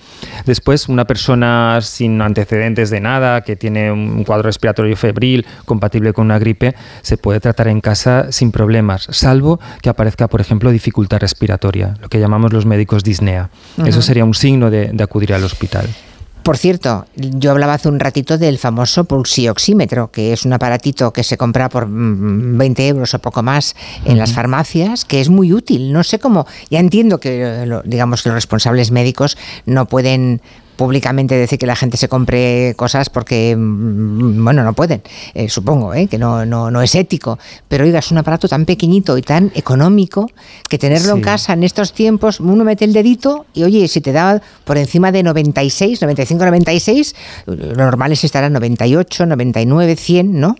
Después, 0.45 0.89
una 0.89 1.05
persona 1.05 1.79
sin 1.81 2.21
antecedentes 2.21 2.89
de 2.89 2.99
nada, 2.99 3.41
que 3.41 3.55
tiene 3.55 3.89
un 3.89 4.25
cuadro 4.25 4.43
respiratorio 4.43 4.97
febril 4.97 5.45
compatible 5.63 6.11
con 6.11 6.25
una 6.25 6.39
gripe, 6.39 6.75
se 7.01 7.17
puede 7.17 7.39
tratar 7.39 7.69
en 7.69 7.79
casa 7.79 8.33
sin 8.33 8.51
problemas 8.51 8.96
salvo 9.01 9.59
que 9.81 9.89
aparezca, 9.89 10.27
por 10.27 10.41
ejemplo, 10.41 10.71
dificultad 10.71 11.19
respiratoria, 11.19 11.95
lo 12.01 12.09
que 12.09 12.19
llamamos 12.19 12.53
los 12.53 12.65
médicos 12.65 13.03
disnea. 13.03 13.49
Eso 13.85 14.01
sería 14.01 14.25
un 14.25 14.33
signo 14.33 14.69
de, 14.69 14.95
acudir 15.01 15.33
al 15.33 15.43
hospital. 15.43 15.87
Por 16.43 16.57
cierto, 16.57 17.05
yo 17.15 17.51
hablaba 17.51 17.73
hace 17.73 17.89
un 17.89 17.99
ratito 17.99 18.37
del 18.37 18.57
famoso 18.57 19.03
pulsioxímetro, 19.03 20.11
que 20.11 20.31
es 20.31 20.45
un 20.45 20.53
aparatito 20.53 21.11
que 21.11 21.23
se 21.23 21.37
compra 21.37 21.67
por 21.67 21.87
20 21.89 22.81
mm, 22.81 22.85
euros 22.85 23.13
o 23.13 23.19
poco 23.19 23.43
más 23.43 23.75
en 24.05 24.17
las 24.17 24.31
farmacias, 24.31 25.03
que 25.03 25.19
es 25.19 25.27
muy 25.27 25.51
útil. 25.51 25.91
No 25.91 26.05
sé 26.05 26.19
cómo, 26.19 26.47
ya 26.69 26.79
entiendo 26.79 27.19
que 27.19 27.81
digamos 27.83 28.23
que 28.23 28.29
los 28.29 28.35
responsables 28.35 28.91
médicos 28.91 29.37
no 29.65 29.87
pueden 29.87 30.41
públicamente 30.77 31.35
decir 31.35 31.59
que 31.59 31.65
la 31.65 31.75
gente 31.75 31.97
se 31.97 32.07
compre 32.07 32.73
cosas 32.77 33.09
porque, 33.09 33.55
mm, 33.57 34.43
bueno, 34.43 34.63
no 34.63 34.73
pueden, 34.73 35.01
eh, 35.33 35.49
supongo, 35.49 35.93
¿eh? 35.93 36.07
que 36.07 36.17
no, 36.17 36.45
no, 36.45 36.71
no, 36.71 36.81
es 36.81 36.95
ético. 36.95 37.37
Pero 37.67 37.83
oiga, 37.83 37.99
es 37.99 38.11
un 38.11 38.19
aparato 38.19 38.47
tan 38.47 38.65
pequeñito 38.65 39.17
y 39.17 39.21
tan 39.21 39.51
económico 39.55 40.29
que 40.69 40.77
tenerlo 40.77 41.15
en 41.15 41.21
casa 41.21 41.53
en 41.53 41.63
estos 41.63 41.91
tiempos, 41.91 42.39
uno 42.39 42.63
mete 42.63 42.85
el 42.85 42.93
dedito 42.93 43.45
y 43.53 43.63
oye, 43.63 43.87
si 43.87 43.99
te 43.99 44.11
da 44.11 44.41
por 44.63 44.77
encima 44.77 45.11
de 45.11 45.23
96, 45.23 46.01
95, 46.01 46.45
96, 46.45 47.15
lo 47.47 47.75
normal 47.75 48.11
es 48.11 48.23
estar 48.23 48.43
a 48.43 48.49
98, 48.49 49.25
99, 49.25 49.95
100, 49.95 50.39
¿no? 50.39 50.55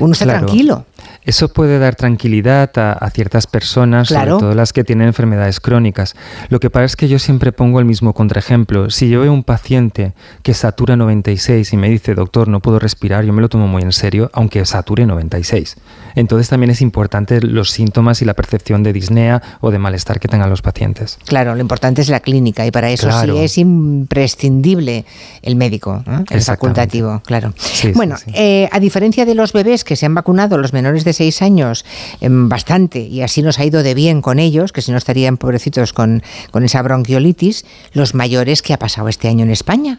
Uno 0.00 0.12
está 0.12 0.26
tranquilo. 0.26 0.84
Eso 1.24 1.48
puede 1.48 1.78
dar 1.78 1.94
tranquilidad 1.94 2.70
a, 2.76 3.10
ciertas 3.10 3.46
personas, 3.46 4.08
sobre 4.08 4.26
todo 4.26 4.54
las 4.54 4.72
que 4.72 4.82
tienen 4.82 5.06
enfermedades 5.06 5.60
crónicas. 5.60 6.14
Lo 6.48 6.58
que 6.58 6.68
pasa 6.68 6.84
es 6.84 6.96
que 6.96 7.08
yo 7.08 7.18
siempre 7.18 7.52
pongo 7.52 7.78
el 7.78 7.84
mismo 7.84 8.12
contraejemplo. 8.12 8.90
Si 8.90 9.08
yo 9.08 9.20
veo 9.20 9.32
un 9.32 9.44
paciente 9.44 10.14
que 10.42 10.52
satura 10.54 10.96
96 10.96 11.72
y 11.72 11.76
me 11.76 11.88
dice, 11.88 12.14
doctor, 12.14 12.48
no 12.48 12.60
puedo 12.60 12.78
respirar, 12.78 13.24
yo 13.24 13.32
me 13.32 13.40
lo 13.40 13.48
tomo 13.48 13.68
muy 13.68 13.82
en 13.82 13.92
serio, 13.92 14.30
aunque 14.32 14.64
sature 14.64 15.06
96. 15.06 15.76
Entonces 16.16 16.48
también 16.48 16.70
es 16.70 16.80
importante 16.80 17.40
los 17.40 17.70
síntomas 17.70 18.20
y 18.20 18.24
la 18.24 18.34
percepción 18.34 18.82
de 18.82 18.92
disnea 18.92 19.42
o 19.60 19.70
de 19.70 19.78
malestar 19.78 20.18
que 20.18 20.28
tengan 20.28 20.50
los 20.50 20.62
pacientes. 20.62 21.18
Claro, 21.26 21.54
lo 21.54 21.60
importante 21.60 22.02
es 22.02 22.08
la 22.08 22.20
clínica 22.20 22.66
y 22.66 22.70
para 22.70 22.90
eso 22.90 23.10
sí 23.22 23.30
es 23.38 23.58
imprescindible 23.58 25.04
el 25.42 25.56
médico, 25.56 26.02
el 26.30 26.42
facultativo, 26.42 27.22
claro. 27.24 27.54
bueno, 27.94 28.16
eh, 28.34 28.68
a 28.72 28.80
diferencia 28.80 29.24
de 29.24 29.34
los 29.34 29.52
bebés 29.52 29.84
que 29.84 29.96
se 29.96 30.06
han 30.06 30.14
vacunado, 30.14 30.58
los 30.58 30.72
menores 30.72 31.04
de 31.04 31.11
6 31.12 31.42
años, 31.42 31.84
em, 32.20 32.48
bastante, 32.48 33.00
y 33.00 33.22
así 33.22 33.42
nos 33.42 33.58
ha 33.58 33.64
ido 33.64 33.82
de 33.82 33.94
bien 33.94 34.22
con 34.22 34.38
ellos, 34.38 34.72
que 34.72 34.82
si 34.82 34.92
no 34.92 34.98
estarían 34.98 35.36
pobrecitos 35.36 35.92
con, 35.92 36.22
con 36.50 36.64
esa 36.64 36.82
bronquiolitis, 36.82 37.64
los 37.92 38.14
mayores 38.14 38.62
que 38.62 38.74
ha 38.74 38.78
pasado 38.78 39.08
este 39.08 39.28
año 39.28 39.44
en 39.44 39.50
España. 39.50 39.98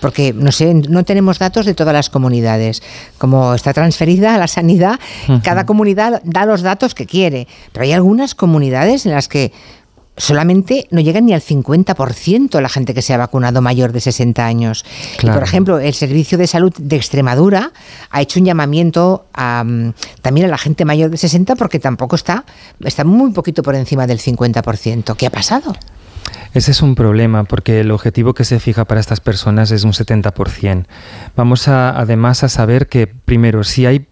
Porque 0.00 0.32
no 0.32 0.52
sé, 0.52 0.72
no 0.74 1.04
tenemos 1.04 1.38
datos 1.38 1.66
de 1.66 1.74
todas 1.74 1.94
las 1.94 2.10
comunidades. 2.10 2.82
Como 3.18 3.54
está 3.54 3.72
transferida 3.72 4.34
a 4.34 4.38
la 4.38 4.48
sanidad, 4.48 4.98
cada 5.42 5.66
comunidad 5.66 6.22
da 6.24 6.46
los 6.46 6.62
datos 6.62 6.94
que 6.94 7.06
quiere, 7.06 7.48
pero 7.72 7.84
hay 7.84 7.92
algunas 7.92 8.34
comunidades 8.34 9.06
en 9.06 9.12
las 9.12 9.28
que 9.28 9.52
solamente 10.20 10.86
no 10.90 11.00
llega 11.00 11.20
ni 11.20 11.32
al 11.32 11.40
50% 11.40 12.60
la 12.60 12.68
gente 12.68 12.94
que 12.94 13.02
se 13.02 13.14
ha 13.14 13.16
vacunado 13.16 13.62
mayor 13.62 13.92
de 13.92 14.00
60 14.00 14.44
años. 14.44 14.84
Y, 15.22 15.26
por 15.26 15.42
ejemplo, 15.42 15.78
el 15.78 15.94
Servicio 15.94 16.38
de 16.38 16.46
Salud 16.46 16.72
de 16.78 16.96
Extremadura 16.96 17.72
ha 18.10 18.20
hecho 18.20 18.38
un 18.38 18.46
llamamiento 18.46 19.26
también 19.32 20.46
a 20.46 20.48
la 20.48 20.58
gente 20.58 20.84
mayor 20.84 21.10
de 21.10 21.16
60 21.16 21.56
porque 21.56 21.78
tampoco 21.78 22.16
está, 22.16 22.44
está 22.80 23.04
muy 23.04 23.32
poquito 23.32 23.62
por 23.62 23.74
encima 23.74 24.06
del 24.06 24.18
50%. 24.18 25.16
¿Qué 25.16 25.26
ha 25.26 25.30
pasado? 25.30 25.74
Ese 26.52 26.72
es 26.72 26.82
un 26.82 26.94
problema 26.94 27.44
porque 27.44 27.80
el 27.80 27.90
objetivo 27.90 28.34
que 28.34 28.44
se 28.44 28.60
fija 28.60 28.84
para 28.84 29.00
estas 29.00 29.20
personas 29.20 29.70
es 29.70 29.84
un 29.84 29.92
70%. 29.92 30.86
Vamos 31.36 31.68
a, 31.68 31.98
además 31.98 32.44
a 32.44 32.48
saber 32.48 32.88
que, 32.88 33.06
primero, 33.06 33.64
si 33.64 33.86
hay 33.86 34.06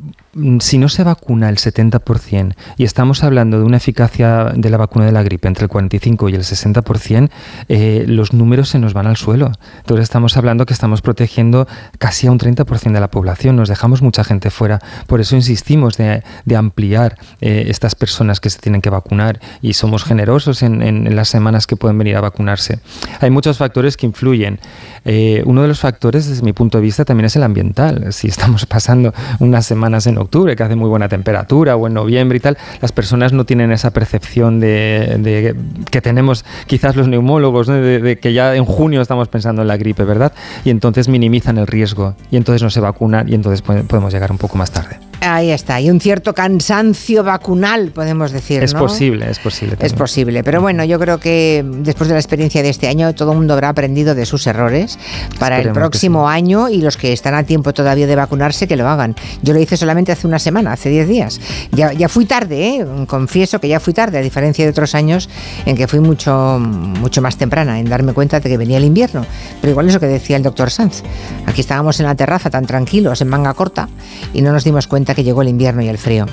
si 0.60 0.78
no 0.78 0.88
se 0.88 1.04
vacuna 1.04 1.48
el 1.48 1.56
70% 1.56 2.54
y 2.76 2.84
estamos 2.84 3.24
hablando 3.24 3.58
de 3.58 3.64
una 3.64 3.78
eficacia 3.78 4.52
de 4.54 4.70
la 4.70 4.76
vacuna 4.76 5.06
de 5.06 5.12
la 5.12 5.22
gripe 5.22 5.48
entre 5.48 5.64
el 5.64 5.68
45 5.70 6.28
y 6.28 6.34
el 6.34 6.42
60%, 6.42 7.30
eh, 7.68 8.04
los 8.06 8.32
números 8.32 8.68
se 8.68 8.78
nos 8.78 8.92
van 8.92 9.06
al 9.06 9.16
suelo. 9.16 9.50
Entonces 9.78 10.04
estamos 10.04 10.36
hablando 10.36 10.66
que 10.66 10.74
estamos 10.74 11.00
protegiendo 11.00 11.66
casi 11.98 12.26
a 12.26 12.32
un 12.32 12.38
30% 12.38 12.92
de 12.92 13.00
la 13.00 13.10
población, 13.10 13.56
nos 13.56 13.68
dejamos 13.68 14.02
mucha 14.02 14.22
gente 14.22 14.50
fuera. 14.50 14.80
Por 15.06 15.20
eso 15.20 15.34
insistimos 15.34 15.96
de, 15.96 16.22
ampliar 16.56 17.16
eh, 17.40 17.66
estas 17.68 17.94
personas 17.94 18.40
que 18.40 18.50
se 18.50 18.58
tienen 18.58 18.82
que 18.82 18.90
vacunar 18.90 19.40
y 19.62 19.74
somos 19.74 20.02
generosos 20.02 20.62
en, 20.62 21.14
las 21.14 21.28
semanas 21.28 21.66
que 21.66 21.76
pueden 21.76 21.96
venir 21.96 22.16
a 22.16 22.20
vacunarse. 22.20 22.80
Hay 23.20 23.30
muchos 23.30 23.58
factores 23.58 23.96
que 23.96 24.06
influyen. 24.06 24.58
Eh, 25.04 25.42
uno 25.46 25.62
de 25.62 25.68
los 25.68 25.78
factores, 25.78 26.28
desde 26.28 26.42
mi 26.42 26.52
punto 26.52 26.78
de 26.78 26.82
vista, 26.82 27.04
también 27.04 27.26
es 27.26 27.36
el 27.36 27.44
ambiental. 27.44 28.12
Si 28.12 28.28
estamos 28.28 28.66
pasando 28.66 29.14
unas 29.38 29.64
semanas 29.64 30.06
en 30.06 30.18
que 30.28 30.62
hace 30.62 30.76
muy 30.76 30.88
buena 30.88 31.08
temperatura, 31.08 31.76
o 31.76 31.86
en 31.86 31.94
noviembre 31.94 32.36
y 32.36 32.40
tal, 32.40 32.58
las 32.80 32.92
personas 32.92 33.32
no 33.32 33.44
tienen 33.44 33.72
esa 33.72 33.90
percepción 33.90 34.60
de, 34.60 35.54
que 35.90 36.00
tenemos 36.00 36.44
quizás 36.66 36.96
los 36.96 37.08
neumólogos, 37.08 37.66
de, 37.66 38.18
que 38.20 38.32
ya 38.32 38.54
en 38.54 38.64
junio 38.64 39.00
estamos 39.00 39.28
pensando 39.28 39.62
en 39.62 39.68
la 39.68 39.76
gripe, 39.76 40.04
¿verdad? 40.04 40.32
Y 40.64 40.70
entonces 40.70 41.08
minimizan 41.08 41.58
el 41.58 41.66
riesgo 41.66 42.14
y 42.30 42.36
entonces 42.36 42.62
no 42.62 42.70
se 42.70 42.80
vacunan 42.80 43.28
y 43.28 43.34
entonces 43.34 43.62
podemos 43.62 44.12
llegar 44.12 44.30
un 44.30 44.38
poco 44.38 44.56
más 44.58 44.70
tarde. 44.70 45.07
Ahí 45.20 45.50
está, 45.50 45.80
y 45.80 45.90
un 45.90 46.00
cierto 46.00 46.32
cansancio 46.32 47.24
vacunal, 47.24 47.90
podemos 47.90 48.30
decir. 48.30 48.62
Es 48.62 48.72
posible, 48.72 49.28
es 49.28 49.38
posible. 49.38 49.76
Es 49.80 49.92
posible, 49.92 50.44
pero 50.44 50.60
bueno, 50.60 50.84
yo 50.84 50.98
creo 50.98 51.18
que 51.18 51.64
después 51.66 52.08
de 52.08 52.14
la 52.14 52.20
experiencia 52.20 52.62
de 52.62 52.68
este 52.68 52.86
año, 52.86 53.12
todo 53.14 53.32
el 53.32 53.38
mundo 53.38 53.54
habrá 53.54 53.68
aprendido 53.68 54.14
de 54.14 54.26
sus 54.26 54.46
errores 54.46 54.98
para 55.38 55.60
el 55.60 55.72
próximo 55.72 56.28
año 56.28 56.68
y 56.68 56.80
los 56.80 56.96
que 56.96 57.12
están 57.12 57.34
a 57.34 57.42
tiempo 57.42 57.72
todavía 57.72 58.06
de 58.06 58.14
vacunarse, 58.14 58.68
que 58.68 58.76
lo 58.76 58.88
hagan. 58.88 59.16
Yo 59.42 59.54
lo 59.54 59.60
hice 59.60 59.76
solamente 59.76 60.12
hace 60.12 60.26
una 60.26 60.38
semana, 60.38 60.72
hace 60.72 60.88
10 60.88 61.08
días. 61.08 61.40
Ya, 61.72 61.92
ya 61.92 62.08
fui 62.08 62.24
tarde, 62.24 62.68
¿eh? 62.68 62.86
confieso 63.06 63.60
que 63.60 63.68
ya 63.68 63.80
fui 63.80 63.94
tarde, 63.94 64.18
a 64.18 64.22
diferencia 64.22 64.64
de 64.64 64.70
otros 64.70 64.94
años 64.94 65.28
en 65.66 65.76
que 65.76 65.88
fui 65.88 66.00
mucho, 66.00 66.58
mucho 66.60 67.22
más 67.22 67.36
temprana 67.36 67.80
en 67.80 67.88
darme 67.88 68.12
cuenta 68.12 68.38
de 68.40 68.48
que 68.48 68.56
venía 68.56 68.78
el 68.78 68.84
invierno. 68.84 69.26
Pero 69.60 69.72
igual 69.72 69.88
es 69.88 69.94
lo 69.94 70.00
que 70.00 70.06
decía 70.06 70.36
el 70.36 70.42
doctor 70.42 70.70
Sanz. 70.70 71.02
Aquí 71.46 71.60
estábamos 71.60 71.98
en 71.98 72.06
la 72.06 72.14
terraza 72.14 72.50
tan 72.50 72.66
tranquilos, 72.66 73.20
en 73.20 73.28
manga 73.28 73.52
corta, 73.54 73.88
y 74.32 74.42
no 74.42 74.52
nos 74.52 74.64
dimos 74.64 74.86
cuenta 75.08 75.14
que 75.14 75.24
llegó 75.24 75.42
el 75.42 75.48
invierno 75.48 75.82
y 75.82 75.88
el 75.88 75.96
frío. 75.96 76.26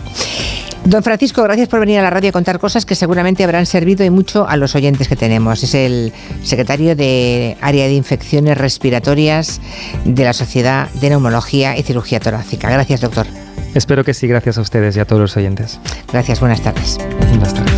Don 0.83 1.01
Francisco, 1.01 1.41
gracias 1.41 1.67
por 1.67 1.79
venir 1.79 1.99
a 1.99 2.03
la 2.03 2.09
radio 2.09 2.29
a 2.29 2.31
contar 2.31 2.59
cosas 2.59 2.85
que 2.85 2.93
seguramente 2.93 3.43
habrán 3.43 3.65
servido 3.65 4.03
y 4.03 4.09
mucho 4.09 4.47
a 4.47 4.55
los 4.57 4.75
oyentes 4.75 5.07
que 5.07 5.15
tenemos. 5.15 5.63
Es 5.63 5.73
el 5.73 6.13
secretario 6.43 6.95
de 6.95 7.57
Área 7.61 7.85
de 7.85 7.93
Infecciones 7.93 8.57
Respiratorias 8.57 9.61
de 10.03 10.23
la 10.23 10.33
Sociedad 10.33 10.89
de 10.89 11.09
Neumología 11.09 11.77
y 11.77 11.83
Cirugía 11.83 12.19
Torácica. 12.19 12.69
Gracias, 12.69 13.01
doctor. 13.01 13.25
Espero 13.73 14.03
que 14.03 14.13
sí, 14.13 14.27
gracias 14.27 14.57
a 14.57 14.61
ustedes 14.61 14.95
y 14.95 14.99
a 14.99 15.05
todos 15.05 15.21
los 15.21 15.37
oyentes. 15.37 15.79
Gracias, 16.11 16.39
buenas 16.39 16.61
tardes. 16.61 16.97
Buenas 17.29 17.53
tardes. 17.53 17.73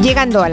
Llegando 0.00 0.38
a 0.38 0.42